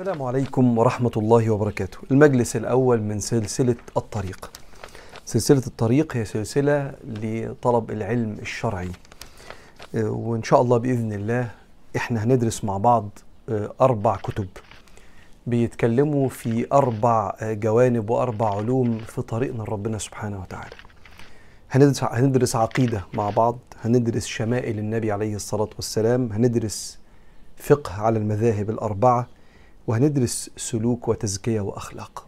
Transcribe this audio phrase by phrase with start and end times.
[0.00, 1.98] السلام عليكم ورحمة الله وبركاته.
[2.10, 4.50] المجلس الأول من سلسلة الطريق.
[5.24, 8.90] سلسلة الطريق هي سلسلة لطلب العلم الشرعي.
[9.94, 11.50] آه، وإن شاء الله بإذن الله
[11.96, 14.48] إحنا هندرس مع بعض آه، أربع كتب.
[15.46, 20.76] بيتكلموا في أربع آه، جوانب وأربع علوم في طريقنا لربنا سبحانه وتعالى.
[21.70, 26.98] هندرس هندرس عقيدة مع بعض هندرس شمائل النبي عليه الصلاة والسلام هندرس
[27.56, 29.35] فقه على المذاهب الأربعة
[29.86, 32.26] وهندرس سلوك وتزكية وأخلاق.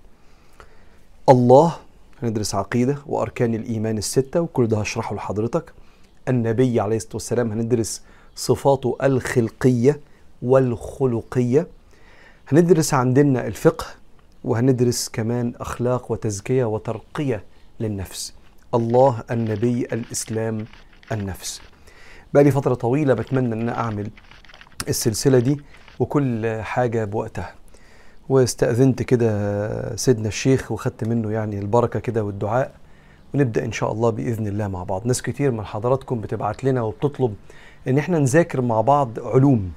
[1.29, 1.77] الله
[2.23, 5.73] هندرس عقيدة وأركان الإيمان الستة وكل ده هشرحه لحضرتك.
[6.29, 8.03] النبي عليه الصلاة والسلام هندرس
[8.37, 10.01] صفاته الخلقية
[10.43, 11.67] والخلقية.
[12.53, 13.87] هندرس عندنا الفقه
[14.45, 17.45] وهندرس كمان أخلاق وتزكية وترقية
[17.81, 18.35] للنفس.
[18.75, 20.65] الله النبي الإسلام
[21.13, 21.61] النفس.
[22.35, 24.11] بقى لي فترة طويلة بتمنى أن أنا أعمل
[24.89, 25.61] السلسلة دي.
[26.01, 27.55] وكل حاجة بوقتها.
[28.29, 32.73] واستأذنت كده سيدنا الشيخ وخدت منه يعني البركة كده والدعاء
[33.35, 35.07] ونبدأ إن شاء الله بإذن الله مع بعض.
[35.07, 37.35] ناس كتير من حضراتكم بتبعت لنا وبتطلب
[37.89, 39.73] إن إحنا نذاكر مع بعض علوم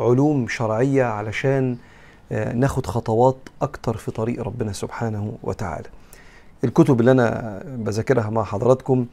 [0.00, 1.76] علوم شرعية علشان
[2.32, 5.88] آه، ناخد خطوات أكتر في طريق ربنا سبحانه وتعالى.
[6.64, 9.06] الكتب اللي أنا بذاكرها مع حضراتكم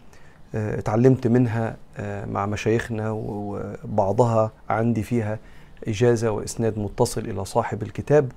[0.55, 5.39] آه، اتعلمت منها آه، مع مشايخنا وبعضها عندي فيها
[5.87, 8.31] إجازة وإسناد متصل إلى صاحب الكتاب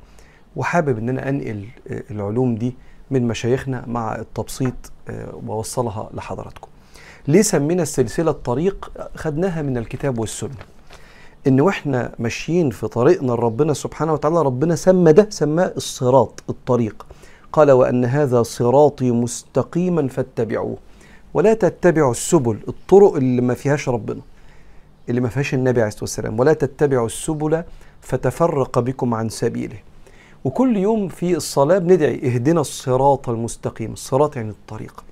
[0.56, 2.74] وحابب إن أنا أنقل آه، العلوم دي
[3.10, 4.74] من مشايخنا مع التبسيط
[5.08, 6.68] آه، وأوصلها لحضراتكم.
[7.28, 10.54] ليه سمينا السلسلة الطريق؟ خدناها من الكتاب والسنة.
[11.46, 17.06] إن وإحنا ماشيين في طريقنا لربنا سبحانه وتعالى ربنا سمى ده سماه الصراط الطريق.
[17.52, 20.76] قال وأن هذا صراطي مستقيما فاتبعوه.
[21.34, 24.20] ولا تتبعوا السبل الطرق اللي ما فيهاش ربنا.
[25.08, 27.62] اللي ما فيهاش النبي عليه الصلاة والسلام ولا تتبعوا السبل
[28.00, 29.76] فتفرق بكم عن سبيله.
[30.44, 35.04] وكل يوم في الصلاة بندعي اهدنا الصراط المستقيم الصراط يعني الطريق.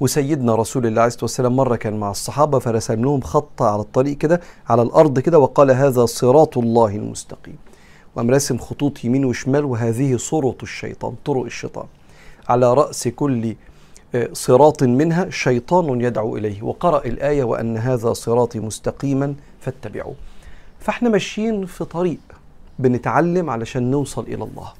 [0.00, 4.18] وسيدنا رسول الله عليه الصلاة والسلام مرة كان مع الصحابة فرسم لهم خط على الطريق
[4.18, 7.56] كده على الأرض كده وقال هذا صراط الله المستقيم.
[8.14, 11.86] وقام راسم خطوط يمين وشمال وهذه صرط الشيطان طرق الشيطان.
[12.48, 13.54] على رأس كل
[14.32, 16.62] صراط منها شيطان يدعو إليه.
[16.62, 20.14] وقرأ الآية وأن هذا صراطي مستقيما فاتبعوه.
[20.80, 22.18] فإحنا ماشيين في طريق
[22.78, 24.72] بنتعلم علشان نوصل إلى الله.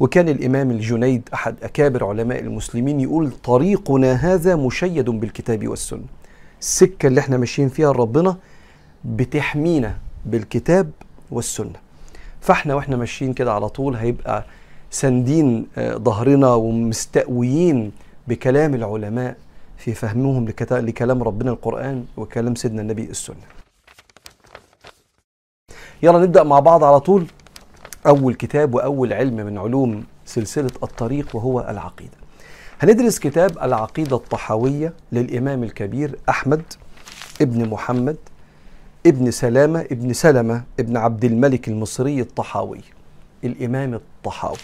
[0.00, 6.04] وكان الإمام الجنيد أحد أكابر علماء المسلمين يقول طريقنا هذا مشيد بالكتاب والسنة.
[6.60, 8.36] السكه اللي إحنا ماشيين فيها ربنا
[9.04, 9.94] بتحمينا
[10.26, 10.90] بالكتاب
[11.30, 11.72] والسنة.
[12.40, 14.44] فإحنا وإحنا ماشيين كده على طول هيبقى
[14.90, 17.92] ساندين آه، ظهرنا ومستقويين
[18.28, 19.36] بكلام العلماء
[19.76, 23.36] في فهمهم لكلام ربنا القرآن وكلام سيدنا النبي السنة.
[26.02, 27.26] يلا نبدأ مع بعض على طول.
[28.06, 32.16] أول كتاب وأول علم من علوم سلسلة الطريق وهو العقيدة.
[32.82, 36.62] هندرس كتاب العقيدة الطحاوية للإمام الكبير أحمد
[37.40, 38.16] ابن محمد
[39.06, 42.80] ابن سلامة ابن سلمة ابن عبد الملك المصري الطحاوي
[43.44, 44.56] الإمام الطحاوي.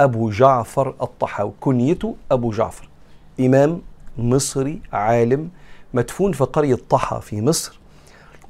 [0.00, 2.88] أبو جعفر الطحاوي كنيته أبو جعفر
[3.40, 3.82] إمام
[4.18, 5.48] مصري عالم
[5.94, 7.80] مدفون في قرية طحا في مصر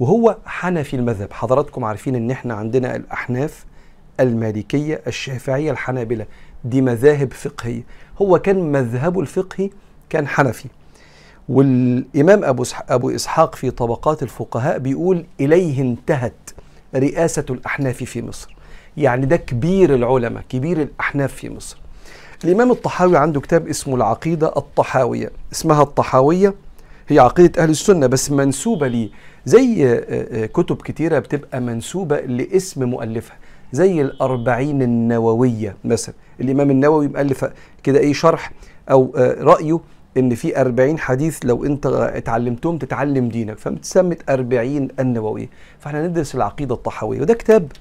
[0.01, 1.33] وهو حنفي المذهب.
[1.33, 3.65] حضراتكم عارفين إن إحنا عندنا الأحناف
[4.21, 6.27] المالكية الشافعية الحنابلة
[6.65, 7.83] دي مذاهب فقهية.
[8.23, 9.71] هو كان مذهبه الفقهي
[10.11, 10.69] كان حنفي.
[11.49, 16.51] والإمام أبو أبو إسحاق في طبقات الفقهاء بيقول إليه انتهت
[16.95, 18.55] رئاسة الأحناف في مصر.
[19.01, 21.77] يعني ده كبير العلماء كبير الأحناف في مصر.
[22.45, 26.55] الإمام الطحاوي عنده كتاب اسمه العقيدة الطحاوية اسمها الطحاوية
[27.09, 29.09] هي عقيدة أهل السنة بس منسوبة ليه
[29.47, 33.37] زي آه، آه، كتب كتيرة بتبقى منسوبة لاسم مؤلفها
[33.73, 36.15] زي الأربعين النووية مثلا.
[36.41, 37.51] الإمام النووي مؤلف
[37.83, 38.53] كده إيه شرح
[38.91, 39.81] أو آه، رأيه
[40.17, 45.49] إن في أربعين حديث لو أنت اتعلمتهم تتعلم دينك فمتسمت أربعين النووية.
[45.79, 47.73] فإحنا ندرس العقيدة الطحاوية وده كتاب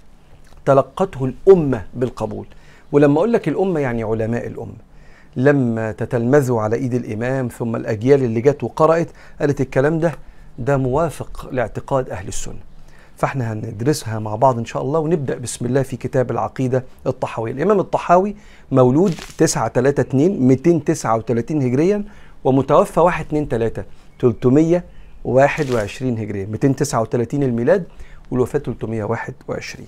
[0.74, 2.46] تلقته الأمة بالقبول.
[2.92, 4.74] ولما أقول لك الأمة يعني علماء الأمة.
[5.36, 9.08] لما تتلمذوا على إيد الإمام ثم الأجيال اللي جت وقرأت
[9.40, 10.12] قالت الكلام ده
[10.60, 12.60] ده موافق لاعتقاد أهل السنة.
[13.18, 17.52] فإحنا هندرسها مع بعض إن شاء الله ونبدأ بسم الله في كتاب العقيدة الطحاوية.
[17.52, 18.36] الإمام الطحاوي
[18.72, 22.04] مولود 9 3 2 239 هجريا
[22.44, 23.84] ومتوفى 1 2 3
[24.22, 27.84] 321 هجريا 239 الميلاد
[28.32, 29.88] والوفاة 321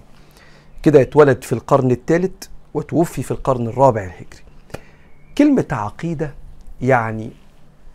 [0.84, 2.44] كده اتولد في القرن الثالث
[2.74, 4.44] وتوفي في القرن الرابع الهجري.
[5.38, 6.34] كلمة عقيدة
[6.82, 7.32] يعني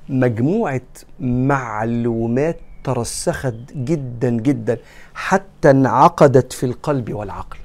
[0.08, 0.80] مجموعة
[1.20, 4.78] معلومات ترسخت جدا جدا
[5.14, 7.58] حتى انعقدت في القلب والعقل.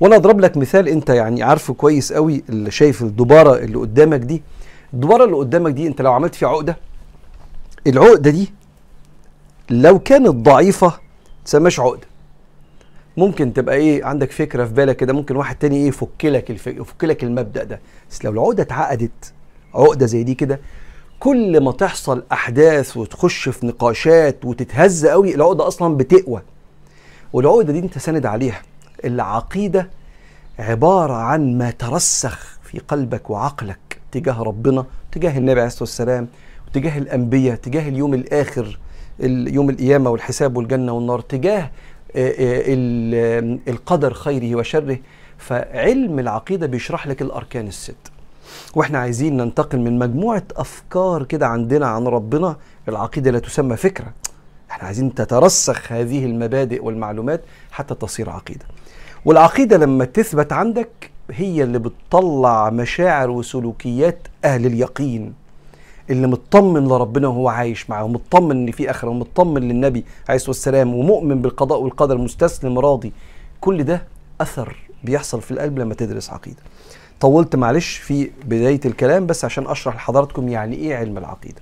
[0.00, 4.42] وأنا أضرب لك مثال أنت يعني عارفه كويس قوي اللي شايف الدبارة اللي قدامك دي.
[4.94, 6.76] الدبارة اللي قدامك دي أنت لو عملت فيها عقدة
[7.86, 8.52] العقدة دي
[9.70, 10.92] لو كانت ضعيفة
[11.44, 12.09] تسماش عقدة.
[13.20, 16.76] ممكن تبقى إيه عندك فكرة في بالك كده ممكن واحد تاني إيه يفك لك الفك...
[16.76, 17.80] يفك لك المبدأ ده.
[18.10, 19.32] بس لو العقدة اتعقدت
[19.74, 20.60] عقدة زي دي كده
[21.20, 26.42] كل ما تحصل أحداث وتخش في نقاشات وتتهز قوي العقدة أصلا بتقوى.
[27.32, 28.62] والعقدة دي أنت ساند عليها.
[29.04, 29.90] العقيدة
[30.58, 33.78] عبارة عن ما ترسخ في قلبك وعقلك
[34.12, 36.28] تجاه ربنا تجاه النبي عليه الصلاة والسلام
[36.68, 38.78] وتجاه الأنبياء تجاه اليوم الآخر
[39.22, 41.70] يوم القيامة والحساب والجنة والنار تجاه
[43.68, 44.98] القدر خيره وشره
[45.38, 47.96] فعلم العقيدة بيشرح لك الأركان الست.
[48.74, 52.56] وإحنا عايزين ننتقل من مجموعة أفكار كده عندنا عن ربنا
[52.88, 54.12] العقيدة لا تسمى فكرة.
[54.70, 57.40] إحنا عايزين تترسخ هذه المبادئ والمعلومات
[57.70, 58.64] حتى تصير عقيدة.
[59.24, 65.39] والعقيدة لما تثبت عندك هي اللي بتطلع مشاعر وسلوكيات أهل اليقين.
[66.10, 70.94] اللي مطمن لربنا وهو عايش معاه ومطمن إن في آخرة ومطمن للنبي عليه الصلاة والسلام
[70.94, 73.12] ومؤمن بالقضاء والقدر مستسلم راضي.
[73.60, 74.02] كل ده
[74.40, 76.62] أثر بيحصل في القلب لما تدرس عقيدة.
[77.20, 81.60] طولت معلش في بداية الكلام بس عشان أشرح لحضراتكم يعني إيه علم العقيدة.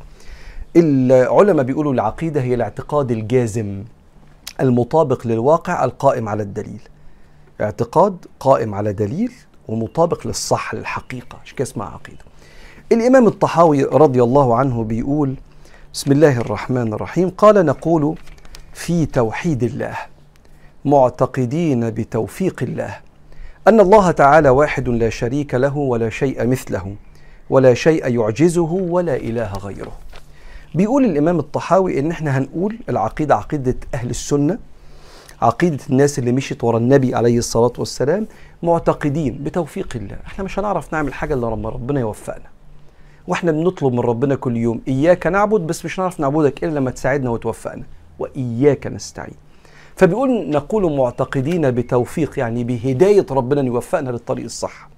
[0.77, 3.85] العلماء بيقولوا العقيدة هي الاعتقاد الجازم
[4.61, 6.81] المطابق للواقع القائم على الدليل.
[7.61, 9.33] اعتقاد قائم على دليل
[9.69, 11.39] ومطابق للصح للحقيقة.
[11.45, 12.25] عشان كده اسمها عقيدة؟
[12.93, 15.35] الإمام الطحاوي رضي الله عنه بيقول
[15.95, 18.15] بسم الله الرحمن الرحيم قال نقول
[18.73, 19.97] في توحيد الله
[20.85, 22.97] معتقدين بتوفيق الله
[23.69, 26.95] أن الله تعالى واحد لا شريك له ولا شيء مثله
[27.51, 29.93] ولا شيء يعجزه ولا إله غيره.
[30.75, 34.59] بيقول الإمام الطحاوي إن إحنا هنقول العقيدة عقيدة أهل السنة
[35.43, 38.27] عقيدة الناس اللي مشيت ورا النبي عليه الصلاة والسلام
[38.63, 40.17] معتقدين بتوفيق الله.
[40.27, 42.58] إحنا مش هنعرف نعمل حاجة إلا لما ربنا يوفقنا.
[43.29, 47.31] وإحنا بنطلب من ربنا كل يوم إياك نعبد بس مش هنعرف نعبدك إلا لما تساعدنا
[47.31, 47.83] وتوفقنا
[48.19, 49.35] وإياك نستعين.
[49.97, 54.89] فبيقول نقول معتقدين بتوفيق يعني بهداية ربنا يوفقنا للطريق الصح.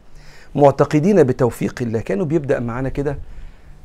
[0.55, 2.00] معتقدين بتوفيق الله.
[2.00, 3.19] كانوا بيبدأ معانا كده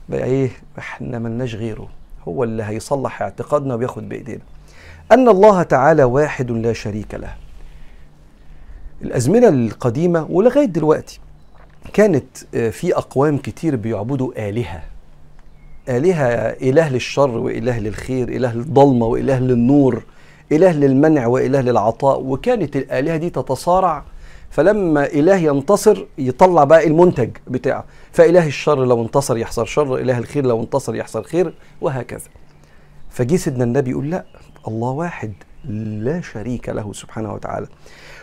[0.10, 1.88] بقى إيه إحنا ملناش غيره.
[2.28, 4.42] هو اللي هيصلح اعتقادنا وياخد بإيدينا.
[5.12, 7.36] أن الله تعالى واحد لا شريك له.
[9.02, 11.20] الأزمنة القديمة ولغاية دلوقتي
[11.94, 12.38] كانت
[12.72, 14.84] في أقوام كتير بيعبدوا آلهة.
[15.90, 20.04] آلهة إله للشر وإله للخير إله للضلمة وإله للنور
[20.52, 22.22] إله للمنع وإله للعطاء.
[22.22, 24.04] وكانت الآلهة دي تتصارع
[24.50, 27.84] فلما إله ينتصر يطلع بقى المنتج بتاعه.
[28.12, 32.28] فإله الشر لو انتصر يحصل شر إله الخير لو انتصر يحصل خير وهكذا.
[33.10, 34.26] فجي سيدنا النبي يقول لا
[34.68, 35.34] الله واحد
[36.00, 37.68] لا شريك له سبحانه وتعالى.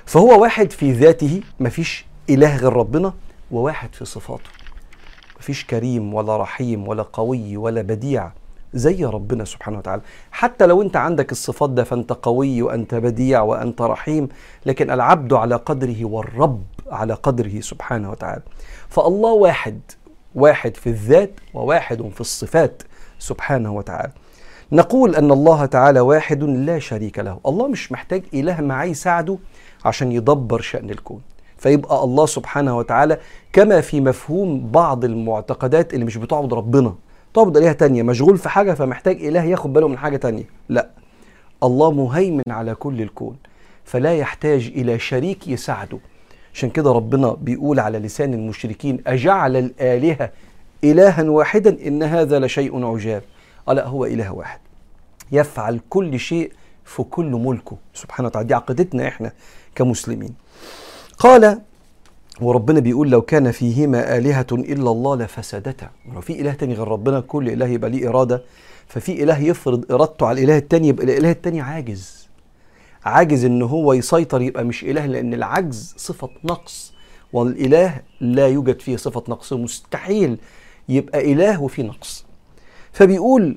[0.07, 3.13] فهو واحد في ذاته مفيش إله غير ربنا.
[3.53, 4.51] وواحد في صفاته.
[5.41, 8.33] مفيش كريم ولا رحيم ولا قوي ولا بديع
[8.75, 10.03] زي ربنا سبحانه وتعالى.
[10.31, 14.29] حتى لو انت عندك الصفات ده فانت قوي وانت بديع وانت رحيم
[14.67, 18.43] لكن العبد على قدره والرب على قدره سبحانه وتعالى.
[18.89, 19.81] فالله واحد
[20.35, 22.83] واحد في الذات وواحد في الصفات
[23.19, 24.13] سبحانه وتعالى.
[24.73, 27.41] نقول أن الله تعالى واحد لا شريك له.
[27.47, 29.39] الله مش محتاج إله معاه يساعده
[29.85, 31.21] عشان يدبر شأن الكون.
[31.63, 33.19] فيبقى الله سبحانه وتعالى
[33.53, 36.95] كما في مفهوم بعض المعتقدات اللي مش بتعبد ربنا.
[37.35, 40.45] تعبد آلهة تانية مشغول في حاجة فمحتاج إله ياخد باله من حاجة تانية.
[40.69, 40.91] لا
[41.63, 43.37] الله مهيمن على كل الكون
[43.85, 45.99] فلا يحتاج إلى شريك يساعده.
[46.55, 50.31] عشان كده ربنا بيقول على لسان المشركين أجعل الآلهة
[50.85, 53.23] إلها واحدا إن هذا لشيء عجاب.
[53.69, 54.61] ألا هو إله واحد
[55.33, 56.53] يفعل كل شيء
[56.85, 57.77] في كل ملكه.
[57.95, 59.33] سبحانه وتعالى دي عقيدتنا إحنا
[59.75, 60.42] كمسلمين.
[61.23, 61.61] قال
[62.41, 65.91] وربنا بيقول لو كان فيهما آلهة إلا الله لفسدتا.
[66.15, 68.43] لو في إله تاني غير ربنا؟ كل إله يبقى ليه إرادة.
[68.89, 72.29] ففي إله يفرض إرادته على الإله التاني يبقى الإله التاني عاجز.
[73.05, 76.93] عاجز إن هو يسيطر يبقى مش إله لأن العجز صفة نقص.
[77.33, 80.39] والإله لا يوجد فيه صفة نقص مستحيل
[80.89, 82.25] يبقى إله وفيه نقص.
[82.93, 83.57] فبيقول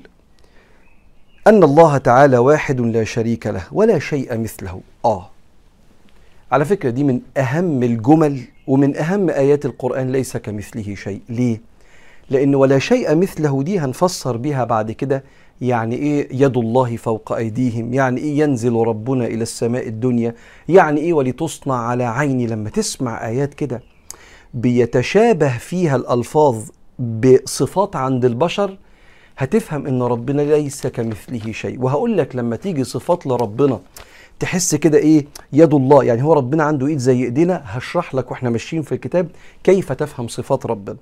[1.46, 4.80] أن الله تعالى واحد لا شريك له ولا شيء مثله.
[5.04, 5.35] آه.
[6.52, 11.20] على فكرة دي من أهم الجمل ومن أهم آيات القرآن ليس كمثله شيء.
[11.28, 11.60] ليه؟
[12.30, 15.24] لأن ولا شيء مثله دي هنفسر بيها بعد كده.
[15.60, 17.94] يعني إيه؟ يد الله فوق أيديهم.
[17.94, 20.34] يعني إيه؟ ينزل ربنا إلى السماء الدنيا.
[20.68, 22.46] يعني إيه؟ ولتصنع على عيني.
[22.46, 23.82] لما تسمع آيات كده
[24.54, 26.62] بيتشابه فيها الألفاظ
[26.98, 28.78] بصفات عند البشر
[29.38, 31.82] هتفهم إن ربنا ليس كمثله شيء.
[31.82, 33.80] وهقول لك لما تيجي صفات لربنا
[34.40, 36.04] تحس كده إيه؟ يد الله.
[36.04, 39.28] يعني هو ربنا عنده إيد زي إيدينا هشرح لك وإحنا ماشيين في الكتاب
[39.64, 40.96] كيف تفهم صفات ربنا.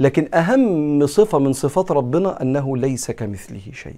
[0.00, 3.94] لكن أهم صفة من صفات ربنا أنه ليس كمثله شيء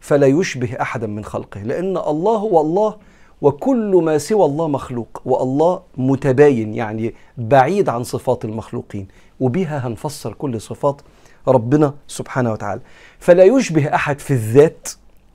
[0.00, 2.96] فلا يشبه أحدا من خلقه لأن الله هو الله
[3.42, 9.08] وكل ما سوى الله مخلوق والله متباين يعني بعيد عن صفات المخلوقين
[9.40, 11.00] وبها هنفسر كل صفات
[11.48, 12.80] ربنا سبحانه وتعالى.
[13.18, 14.88] فلا يشبه أحد في الذات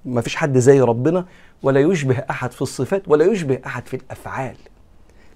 [0.05, 1.25] ما فيش حد زي ربنا
[1.63, 4.55] ولا يشبه أحد في الصفات ولا يشبه أحد في الأفعال.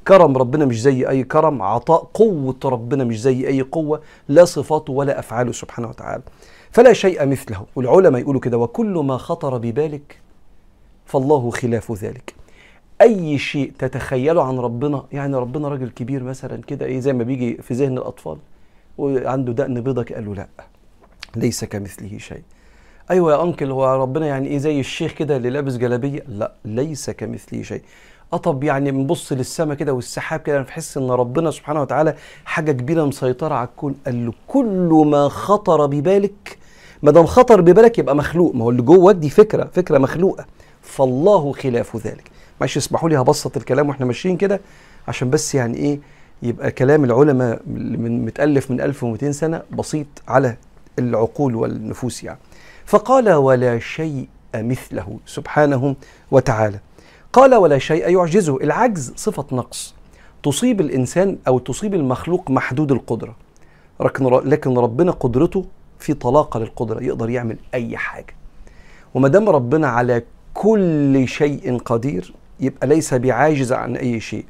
[0.07, 4.93] كرم ربنا مش زي أي كرم عطاء قوة ربنا مش زي أي قوة لا صفاته
[4.93, 6.23] ولا افعاله سبحانه وتعالى.
[6.71, 7.65] فلا شيء مثله.
[7.75, 10.19] والعلماء يقولوا كده وكل ما خطر ببالك
[11.05, 12.33] فالله خلاف ذلك.
[13.01, 17.57] أي شيء تتخيله عن ربنا يعني ربنا راجل كبير مثلا كده إيه زي ما بيجي
[17.57, 18.37] في ذهن الأطفال
[18.97, 20.47] وعنده دقن بيضة قال له لا
[21.35, 22.43] ليس كمثله شيء.
[23.11, 27.09] أيوه يا أنكل هو ربنا يعني إيه زي الشيخ كده اللي لابس جلابية؟ لا ليس
[27.09, 27.81] كمثله شيء.
[28.43, 33.55] طب يعني بنبص للسماء كده والسحاب كده نحس إن ربنا سبحانه وتعالى حاجة كبيرة مسيطرة
[33.55, 33.95] على الكون.
[34.05, 36.57] قال له كل ما خطر ببالك
[37.03, 38.55] ما دام خطر ببالك يبقى مخلوق.
[38.55, 40.45] ما هو اللي جواك دي فكرة فكرة مخلوقة.
[40.81, 42.31] فالله خلاف ذلك.
[42.61, 44.61] معلش اسمحوا لي هبسط الكلام وإحنا ماشيين كده
[45.07, 45.99] عشان بس يعني إيه
[46.43, 50.55] يبقى كلام العلماء من متألف من 1200 سنة بسيط على
[50.99, 52.39] العقول والنفوس يعني.
[52.89, 55.95] فقال ولا شيء مثله سبحانه
[56.31, 56.79] وتعالى.
[57.33, 59.95] قال ولا شيء يعجزه العجز صفة نقص.
[60.43, 63.35] تصيب الإنسان أو تصيب المخلوق محدود القدرة.
[64.45, 65.65] لكن ربنا قدرته
[65.99, 68.33] في طلاقة للقدرة يقدر يعمل أي حاجة.
[69.13, 74.45] وما دام ربنا على كل شيء قدير يبقى ليس بعاجز عن أي شيء.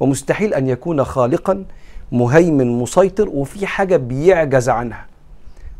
[0.00, 1.64] ومستحيل أن يكون خالقا
[2.12, 5.07] مهيمن مسيطر وفي حاجة بيعجز عنها.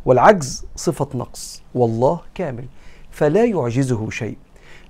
[0.05, 1.61] والعجز صفة نقص.
[1.75, 2.65] والله كامل.
[3.11, 4.37] فلا يعجزه شيء.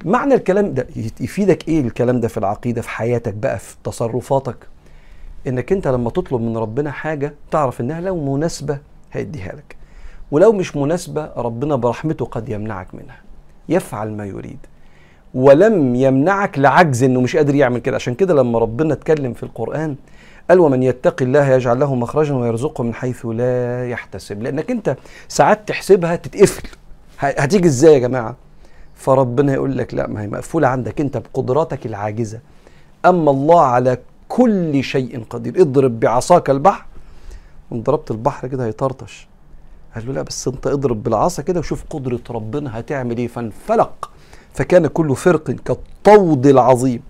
[0.05, 0.87] معنى الكلام ده
[1.19, 4.55] يفيدك إيه الكلام ده في العقيدة في حياتك بقى في تصرفاتك؟
[5.47, 8.79] إنك أنت لما تطلب من ربنا حاجة تعرف إنها لو مناسبة
[9.11, 9.75] هيديها لك.
[10.31, 13.17] ولو مش مناسبة ربنا برحمته قد يمنعك منها.
[13.69, 14.59] يفعل ما يريد.
[15.33, 17.95] ولم يمنعك لعجز إنه مش قادر يعمل كده.
[17.95, 19.95] عشان كده لما ربنا اتكلم في القرآن
[20.49, 24.43] قال ومن يتقي الله يجعل له مخرجا ويرزقه من حيث لا يحتسب.
[24.43, 26.67] لأنك أنت ساعات تحسبها تتقفل.
[27.19, 28.35] هتيجي إزاي يا جماعة؟
[28.95, 32.39] فربنا يقول لك لا ما هي مقفولة عندك أنت بقدراتك العاجزة.
[33.05, 33.97] أما الله على
[34.29, 35.61] كل شيء قدير.
[35.61, 36.85] اضرب بعصاك البحر.
[37.71, 39.27] وان ضربت البحر كده هيطرطش.
[39.95, 43.27] قال له لا بس أنت اضرب بالعصا كده وشوف قدرة ربنا هتعمل إيه.
[43.27, 44.11] فانفلق.
[44.53, 47.01] فكان كل فرق كالطود العظيم.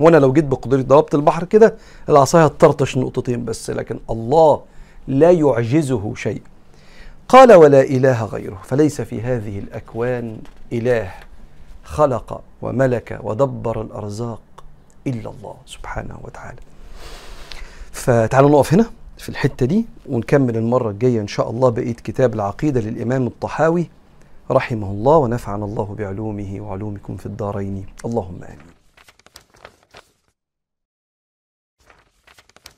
[0.00, 1.74] وأنا لو جيت بقدرتي ضربت البحر كده
[2.08, 4.62] العصاية هتطرطش نقطتين بس لكن الله
[5.08, 6.42] لا يعجزه شيء.
[7.28, 10.38] قال ولا إله غيره فليس في هذه الأكوان
[10.72, 11.10] إله
[11.84, 14.40] خلق وملك ودبر الأرزاق
[15.06, 16.58] إلا الله سبحانه وتعالى.
[17.92, 18.86] فتعالوا نقف هنا
[19.18, 23.90] في الحتة دي ونكمل المرة الجاية إن شاء الله بقية كتاب العقيدة للإمام الطحاوي
[24.50, 27.86] رحمه الله ونفعنا الله بعلومه وعلومكم في الدارين.
[28.04, 28.75] اللهم آمين.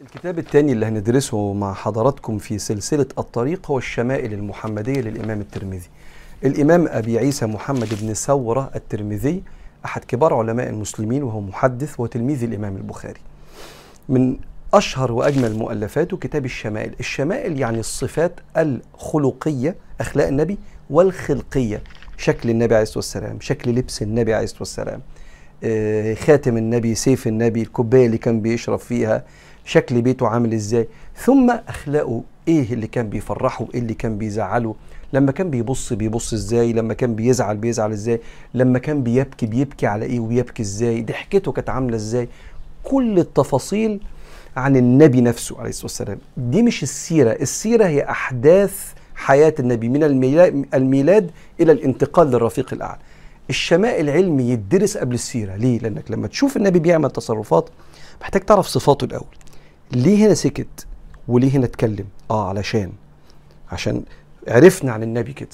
[0.01, 5.89] الكتاب الثاني اللي هندرسه مع حضراتكم في سلسلة الطريق هو الشمائل المحمدية للإمام الترمذي.
[6.45, 9.43] الإمام أبي عيسى محمد بن ثورة الترمذي
[9.85, 13.21] أحد كبار علماء المسلمين وهو محدث وتلميذ الإمام البخاري.
[14.09, 14.37] من
[14.75, 16.95] أشهر وأجمل مؤلفاته كتاب الشمائل.
[17.01, 20.59] الشمائل يعني الصفات الخلقية أخلاق النبي
[20.91, 21.83] والخلقية.
[22.17, 25.01] شكل النبي عليه الصلاة والسلام شكل لبس النبي عليه الصلاة والسلام.
[25.65, 29.25] آه، خاتم النبي سيف النبي الكوباية اللي كان بيشرب فيها.
[29.69, 30.89] شكل بيته عامل إزاي.
[31.17, 34.75] ثم أخلاقه إيه اللي كان بيفرحه إيه اللي كان بيزعله.
[35.13, 38.21] لما كان بيبص بيبص إزاي لما كان بيزعل بيزعل إزاي
[38.55, 42.29] لما كان بيبكي بيبكي على إيه وبيبكي إزاي ضحكته كانت عاملة إزاي.
[42.85, 44.01] كل التفاصيل
[44.57, 46.19] عن النبي نفسه عليه الصلاة والسلام.
[46.37, 50.03] دي مش السيرة السيرة هي أحداث حياة النبي من
[50.75, 52.99] الميلاد, إلى الانتقال للرفيق الأعلى.
[53.51, 55.57] الشمائل العلمي يدرس قبل السيرة.
[55.57, 57.69] ليه؟ لأنك لما تشوف النبي بيعمل تصرفات
[58.21, 59.37] محتاج تعرف صفاته الأول.
[59.93, 60.87] ليه هنا سكت
[61.29, 62.93] وليه هنا اتكلم؟ آه علشان
[63.73, 64.03] عشان
[64.49, 65.49] عرفنا عن النبي كده.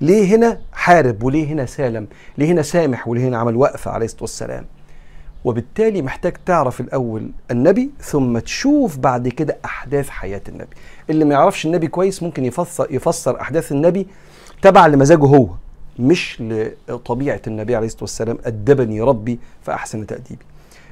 [0.00, 2.06] ليه هنا حارب وليه هنا سالم؟
[2.38, 4.66] ليه هنا سامح وليه هنا عمل وقفة عليه الصلاة والسلام؟
[5.44, 10.76] وبالتالي محتاج تعرف الأول النبي ثم تشوف بعد كده أحداث حياة النبي.
[11.10, 14.06] اللي ما يعرفش النبي كويس ممكن يفسر, يفسر أحداث النبي
[14.62, 15.48] تبع لمزاجه هو
[15.98, 16.40] مش
[16.88, 20.44] لطبيعة النبي عليه الصلاة والسلام أدبني ربي فأحسن تأديبي.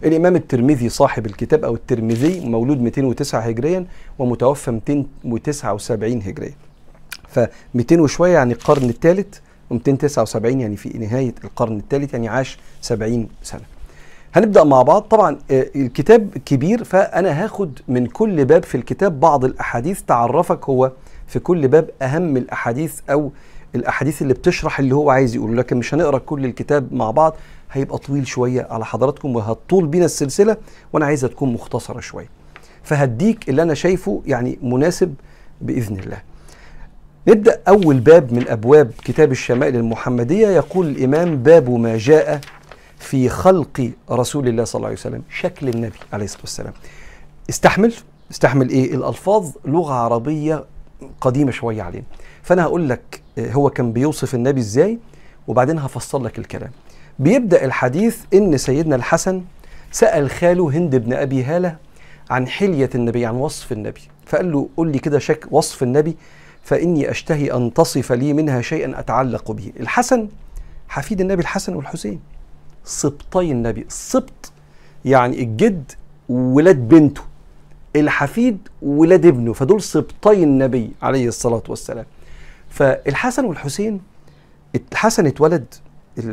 [0.04, 3.86] الإمام الترمذي صاحب الكتاب أو الترمذي مولود 209 هجريا
[4.18, 6.54] ومتوفى 279 هجريا.
[7.28, 7.40] ف
[7.74, 9.38] 200 وشوية يعني القرن الثالث
[9.74, 13.60] و279 يعني في نهاية القرن الثالث يعني عاش 70 سنة.
[14.34, 15.02] هنبدأ مع بعض.
[15.02, 20.92] طبعا آه، الكتاب كبير فأنا هاخد من كل باب في الكتاب بعض الأحاديث تعرفك هو
[21.26, 23.30] في كل باب أهم الأحاديث أو
[23.74, 25.54] الأحاديث اللي بتشرح اللي هو عايز يقوله.
[25.54, 27.36] لكن مش هنقرأ كل الكتاب مع بعض.
[27.72, 30.56] هيبقى طويل شوية على حضراتكم وهتطول بينا السلسلة
[30.92, 32.28] وأنا عايزها تكون مختصرة شوية.
[32.82, 35.14] فهديك اللي أنا شايفه يعني مناسب
[35.60, 36.22] بإذن الله.
[37.28, 40.48] نبدأ أول باب من أبواب كتاب الشمائل المحمدية.
[40.48, 42.40] يقول الإمام باب ما جاء
[42.98, 46.72] في خلق رسول الله صلى الله عليه وسلم شكل النبي عليه الصلاة والسلام.
[47.50, 47.94] استحمل
[48.30, 50.64] استحمل إيه؟ الألفاظ لغة عربية
[51.20, 52.04] قديمة شوية علينا.
[52.42, 54.98] فأنا هقول لك آه، هو كان بيوصف النبي إزاي
[55.48, 56.70] وبعدين هفصل لك الكلام.
[57.18, 59.42] بيبدأ الحديث إن سيدنا الحسن
[59.92, 61.76] سأل خاله هند بن أبي هالة
[62.30, 64.00] عن حلية النبي عن وصف النبي.
[64.26, 66.16] فقال له قل لي كده شك وصف النبي
[66.62, 69.72] فإني أشتهي أن تصف لي منها شيئا أتعلق به.
[69.80, 70.28] الحسن
[70.88, 72.20] حفيد النبي الحسن والحسين.
[72.84, 73.80] سبطي النبي.
[73.80, 74.52] السبط
[75.04, 75.92] يعني الجد
[76.28, 77.22] ولاد بنته.
[77.96, 79.52] الحفيد ولاد ابنه.
[79.52, 82.06] فدول سبطي النبي عليه الصلاة والسلام.
[82.70, 84.00] فالحسن والحسين
[84.92, 85.74] الحسن اتولد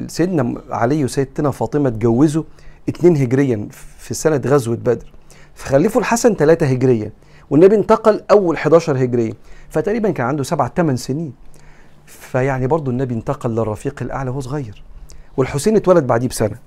[0.07, 2.43] سيدنا علي وسيدتنا فاطمة اتجوزوا
[2.89, 5.13] اتنين هجريا في سنة غزوة بدر.
[5.55, 7.11] فخلفوا الحسن ثلاثة هجريا
[7.49, 9.33] والنبي انتقل أول 11 هجريا
[9.69, 11.33] فتقريبا كان عنده سبعة ثمان سنين.
[12.05, 14.83] فيعني برضو النبي انتقل للرفيق الأعلى وهو صغير
[15.37, 16.57] والحسين اتولد بعديه بسنة.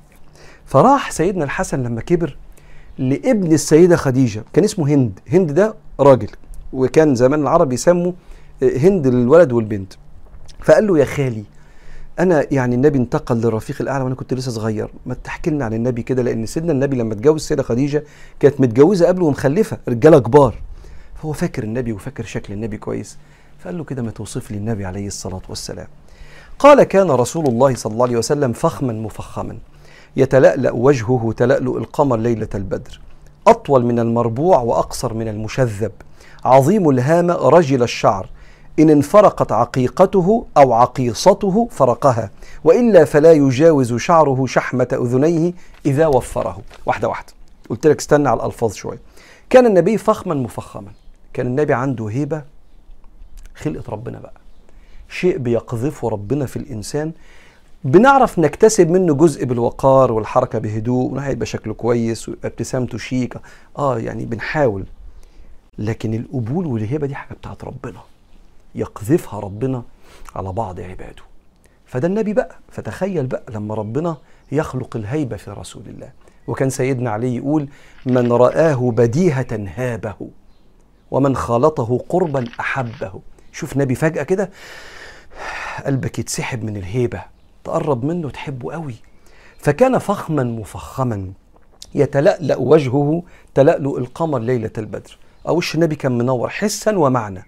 [0.67, 2.37] فراح سيدنا الحسن لما كبر
[2.99, 5.21] لابن السيدة خديجة كان اسمه هند.
[5.29, 6.29] هند ده راجل
[6.73, 8.13] وكان زمان العرب يسموا
[8.63, 9.93] هند للولد والبنت.
[10.61, 11.45] فقال له يا خالي
[12.21, 14.91] أنا يعني النبي انتقل للرفيق الأعلى وأنا كنت لسه صغير.
[15.07, 18.05] ما تحكي لنا عن النبي كده لأن سيدنا النبي لما اتجوز السيدة خديجة
[18.41, 20.55] كانت متجوزة قبله ومخلفة رجالة كبار.
[21.23, 23.19] فهو فاكر النبي وفاكر شكل النبي كويس.
[23.59, 25.87] فقال له كده ما توصف لي النبي عليه الصلاة والسلام.
[26.59, 29.59] قال كان رسول الله صلى الله عليه وسلم فخما مفخما.
[30.17, 33.01] يتلألأ وجهه تلألؤ القمر ليلة البدر.
[33.47, 35.93] أطول من المربوع وأقصر من المشذب.
[36.45, 38.29] عظيم الهامة رجل الشعر.
[38.79, 42.31] إن انفرقت عقيقته أو عقيصته فرقها
[42.65, 45.53] وإلا فلا يجاوز شعره شحمة أذنيه
[45.87, 46.59] إذا وفره.
[46.87, 47.33] واحدة واحدة.
[47.71, 48.99] قلت لك استنى على الألفاظ شوية.
[49.51, 50.91] كان النبي فخما مفخما.
[51.33, 52.43] كان النبي عنده هيبة
[53.55, 54.33] خلقة ربنا بقى.
[55.09, 57.13] شيء بيقذفه ربنا في الإنسان.
[57.85, 63.41] بنعرف نكتسب منه جزء بالوقار والحركة بهدوء هيبقى شكله كويس وابتسامته شيكة.
[63.79, 64.85] آه يعني بنحاول.
[65.79, 68.01] لكن القبول والهبة دي حاجة بتاعت ربنا.
[68.77, 69.83] يقذفها ربنا
[70.35, 71.23] على بعض عباده.
[71.87, 74.17] فده النبي بقى فتخيل بقى لما ربنا
[74.53, 76.13] يخلق الهيبة في رسول الله.
[76.47, 77.69] وكان سيدنا علي يقول
[78.07, 80.15] من رآه بديهة هابه
[81.11, 83.21] ومن خالطه قربا أحبه.
[83.53, 84.51] شوف نبي فجأة كده
[85.87, 87.23] قلبك يتسحب من الهيبة
[87.65, 88.95] تقرب منه تحبه قوي.
[89.59, 91.33] فكان فخما مفخما
[91.95, 93.23] يتلألأ وجهه
[93.55, 95.19] تلألؤ القمر ليلة البدر.
[95.49, 97.47] أو وش النبي كان منور؟ حسا ومعنى.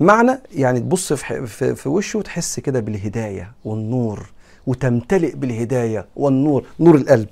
[0.00, 4.30] معنى يعني تبص في, في, وشه وتحس كده بالهداية والنور
[4.66, 7.28] وتمتلئ بالهداية والنور نور القلب.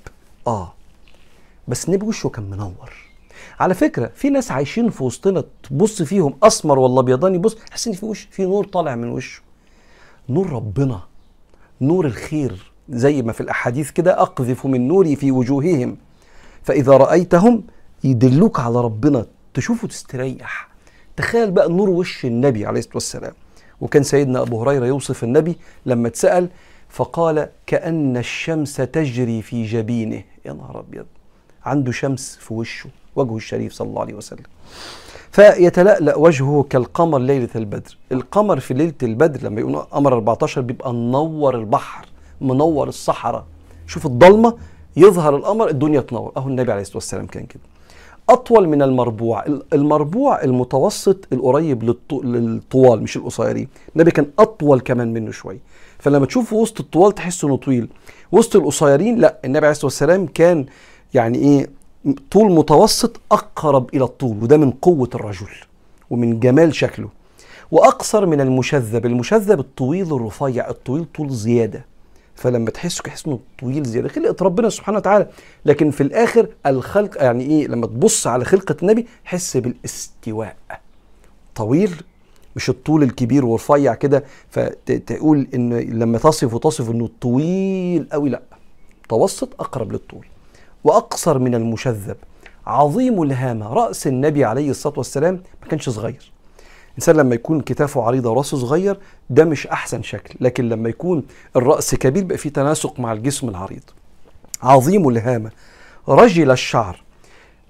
[0.47, 0.73] آه.
[1.69, 2.93] بس النبي وشه كان منور.
[3.61, 7.93] على فكرة في ناس عايشين في وسطنا تبص فيهم أسمر ولا أبيضاني بص تحس إن
[7.93, 9.43] في وش في نور طالع من وشه.
[10.29, 11.01] نور ربنا.
[11.81, 12.73] نور الخير.
[12.89, 15.97] زي ما في الأحاديث كده أقذف من نوري في وجوههم.
[16.63, 17.65] فإذا رأيتهم
[18.05, 20.76] يدلوك على ربنا تشوفه تستريح.
[21.17, 23.33] تخيل بقى نور وش النبي عليه الصلاة والسلام.
[23.81, 26.49] وكان سيدنا أبو هريرة يوصف النبي لما اتسأل
[26.89, 30.23] فقال كأن الشمس تجري في جبينه.
[30.45, 31.07] يا نهار أبيض!
[31.65, 34.43] عنده شمس في وشه وجهه الشريف صلى الله عليه وسلم.
[35.33, 37.97] فيتلألأ وجهه كالقمر ليلة البدر.
[38.13, 42.07] القمر في ليلة البدر لما يقولوا قمر 14 بيبقى منور البحر
[42.41, 43.45] منور الصحراء.
[43.87, 44.57] شوف الضلمة
[44.97, 46.33] يظهر القمر الدنيا تنور.
[46.37, 47.63] أهو النبي عليه الصلاة والسلام كان كده.
[48.29, 49.45] أطول من المربوع.
[49.73, 53.69] المربوع المتوسط القريب للطوال مش القصيرين.
[53.97, 55.59] النبي كان أطول كمان منه شوية
[55.99, 57.89] فلما تشوفه وسط الطوال تحس إنه طويل.
[58.33, 60.67] وسط القصيرين لا النبي عليه الصلاة والسلام كان
[61.15, 61.71] يعني إيه
[62.31, 65.49] طول متوسط أقرب إلى الطول وده من قوة الرجل
[66.11, 67.09] ومن جمال شكله.
[67.71, 69.07] وأقصر من المشذب.
[69.07, 71.85] المشذب الطويل الرفيع الطويل طول زيادة.
[72.37, 75.27] فلما تحسه تحس إنه طويل زيادة خلقه ربنا سبحانه وتعالى.
[75.65, 80.57] لكن في الآخر الخلق يعني إيه لما تبص على خلقة النبي حس بالاستواء.
[81.55, 82.03] طويل
[82.57, 84.25] مش الطول الكبير ورفيع كده.
[84.51, 88.43] فتقول إن لما تصف تصف إنه طويل قوي لأ
[89.05, 90.27] متوسط أقرب للطول.
[90.85, 92.17] وأقصر من المشذب.
[92.67, 93.73] عظيم الهامة.
[93.73, 96.33] رأس النبي عليه الصلاة والسلام ما كانش صغير.
[96.97, 98.99] الإنسان لما يكون كتافه عريضه وراسه صغير
[99.31, 100.35] ده مش أحسن شكل.
[100.41, 101.23] لكن لما يكون
[101.57, 103.83] الرأس كبير بقى فيه تناسق مع الجسم العريض.
[104.63, 105.51] عظيم الهامة.
[106.09, 107.03] رجل الشعر.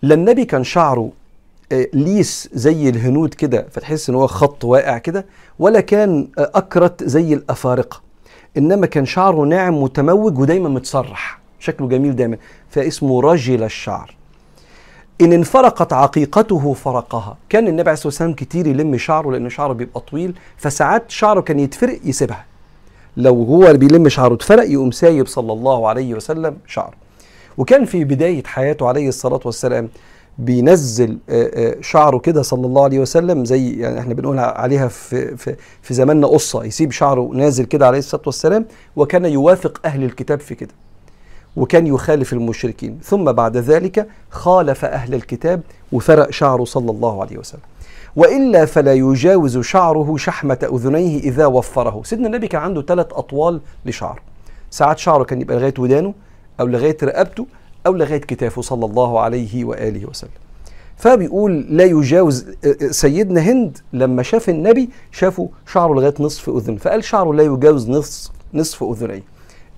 [0.02, 1.10] لا النبي كان شعره
[1.72, 5.26] آه، ليس زي الهنود كده فتحس إن هو خط واقع كده
[5.58, 8.00] ولا كان آه، أكرت زي الأفارقة.
[8.56, 12.36] إنما كان شعره ناعم متموج ودايما متسرح شكله جميل دايما.
[12.70, 14.14] فاسمه رجل الشعر.
[15.20, 17.36] إن انفرقت عقيقته فرقها.
[17.48, 21.58] كان النبي عليه الصلاة والسلام كتير يلم شعره لأن شعره بيبقى طويل فساعات شعره كان
[21.58, 22.44] يتفرق يسيبها.
[23.16, 26.94] لو هو بيلم شعره اتفرق يقوم سايب صلى الله عليه وسلم شعره.
[27.58, 29.88] وكان في بداية حياته عليه الصلاة والسلام
[30.38, 35.36] بينزل آه، آه، شعره كده صلى الله عليه وسلم زي يعني إحنا بنقول عليها في
[35.36, 40.40] في في زماننا قصة يسيب شعره نازل كده عليه الصلاة والسلام وكان يوافق أهل الكتاب
[40.40, 40.70] في كده.
[41.56, 42.98] وكان يخالف المشركين.
[43.02, 45.60] ثم بعد ذلك خالف أهل الكتاب
[45.92, 47.60] وفرق شعره صلى الله عليه وسلم.
[48.16, 52.00] وإلا فلا يجاوز شعره شحمة أذنيه إذا وفره.
[52.04, 54.20] سيدنا النبي كان عنده ثلاث أطوال لشعره
[54.70, 56.14] ساعات شعره كان يبقى لغاية ودانه
[56.60, 57.46] أو لغاية رقبته
[57.86, 60.30] أو لغاية كتافه صلى الله عليه وآله وسلم.
[60.96, 62.46] فبيقول لا يجاوز
[62.90, 66.76] سيدنا هند لما شاف النبي شافه شعره لغاية نصف أذن.
[66.76, 69.22] فقال شعره لا يجاوز نصف نصف أذنيه.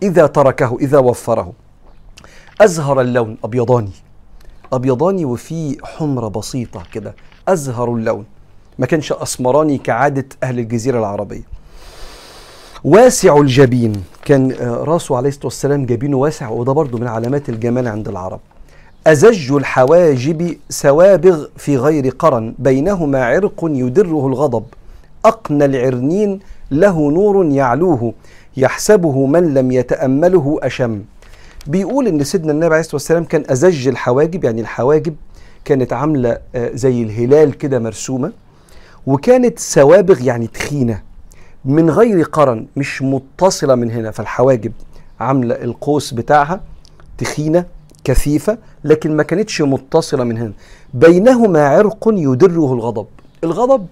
[0.03, 1.53] إذا تركه إذا وفره.
[2.61, 3.91] أزهر اللون أبيضاني.
[4.73, 7.15] أبيضاني وفيه حمرة بسيطة كده.
[7.49, 8.25] أزهر اللون.
[8.79, 11.43] ما كانش أسمراني كعادة أهل الجزيرة العربية.
[12.85, 13.93] واسع الجبين.
[14.25, 18.41] كان آه، راسه عليه الصلاة والسلام جبينه واسع وده برضه من علامات الجمال عند العرب.
[19.07, 22.55] أزج الحواجب سوابغ في غير قرن.
[22.59, 24.65] بينهما عرق يدره الغضب.
[25.25, 26.41] أقنى العرنين
[26.71, 28.13] له نور يعلوه.
[28.57, 31.03] يحسبه من لم يتأمله أشم.
[31.69, 35.15] بيقول إن سيدنا النبي عليه الصلاة والسلام كان أزج الحواجب يعني الحواجب
[35.65, 38.33] كانت عاملة آه، زي الهلال كده مرسومة
[39.07, 41.03] وكانت سوابغ يعني تخينة
[41.65, 44.11] من غير قرن مش متصلة من هنا.
[44.11, 44.73] فالحواجب
[45.21, 46.61] عاملة القوس بتاعها
[47.19, 47.65] تخينة
[48.05, 50.53] كثيفة لكن ما كانتش متصلة من هنا.
[50.95, 53.07] بينهما عرق يدره الغضب.
[53.45, 53.87] الغضب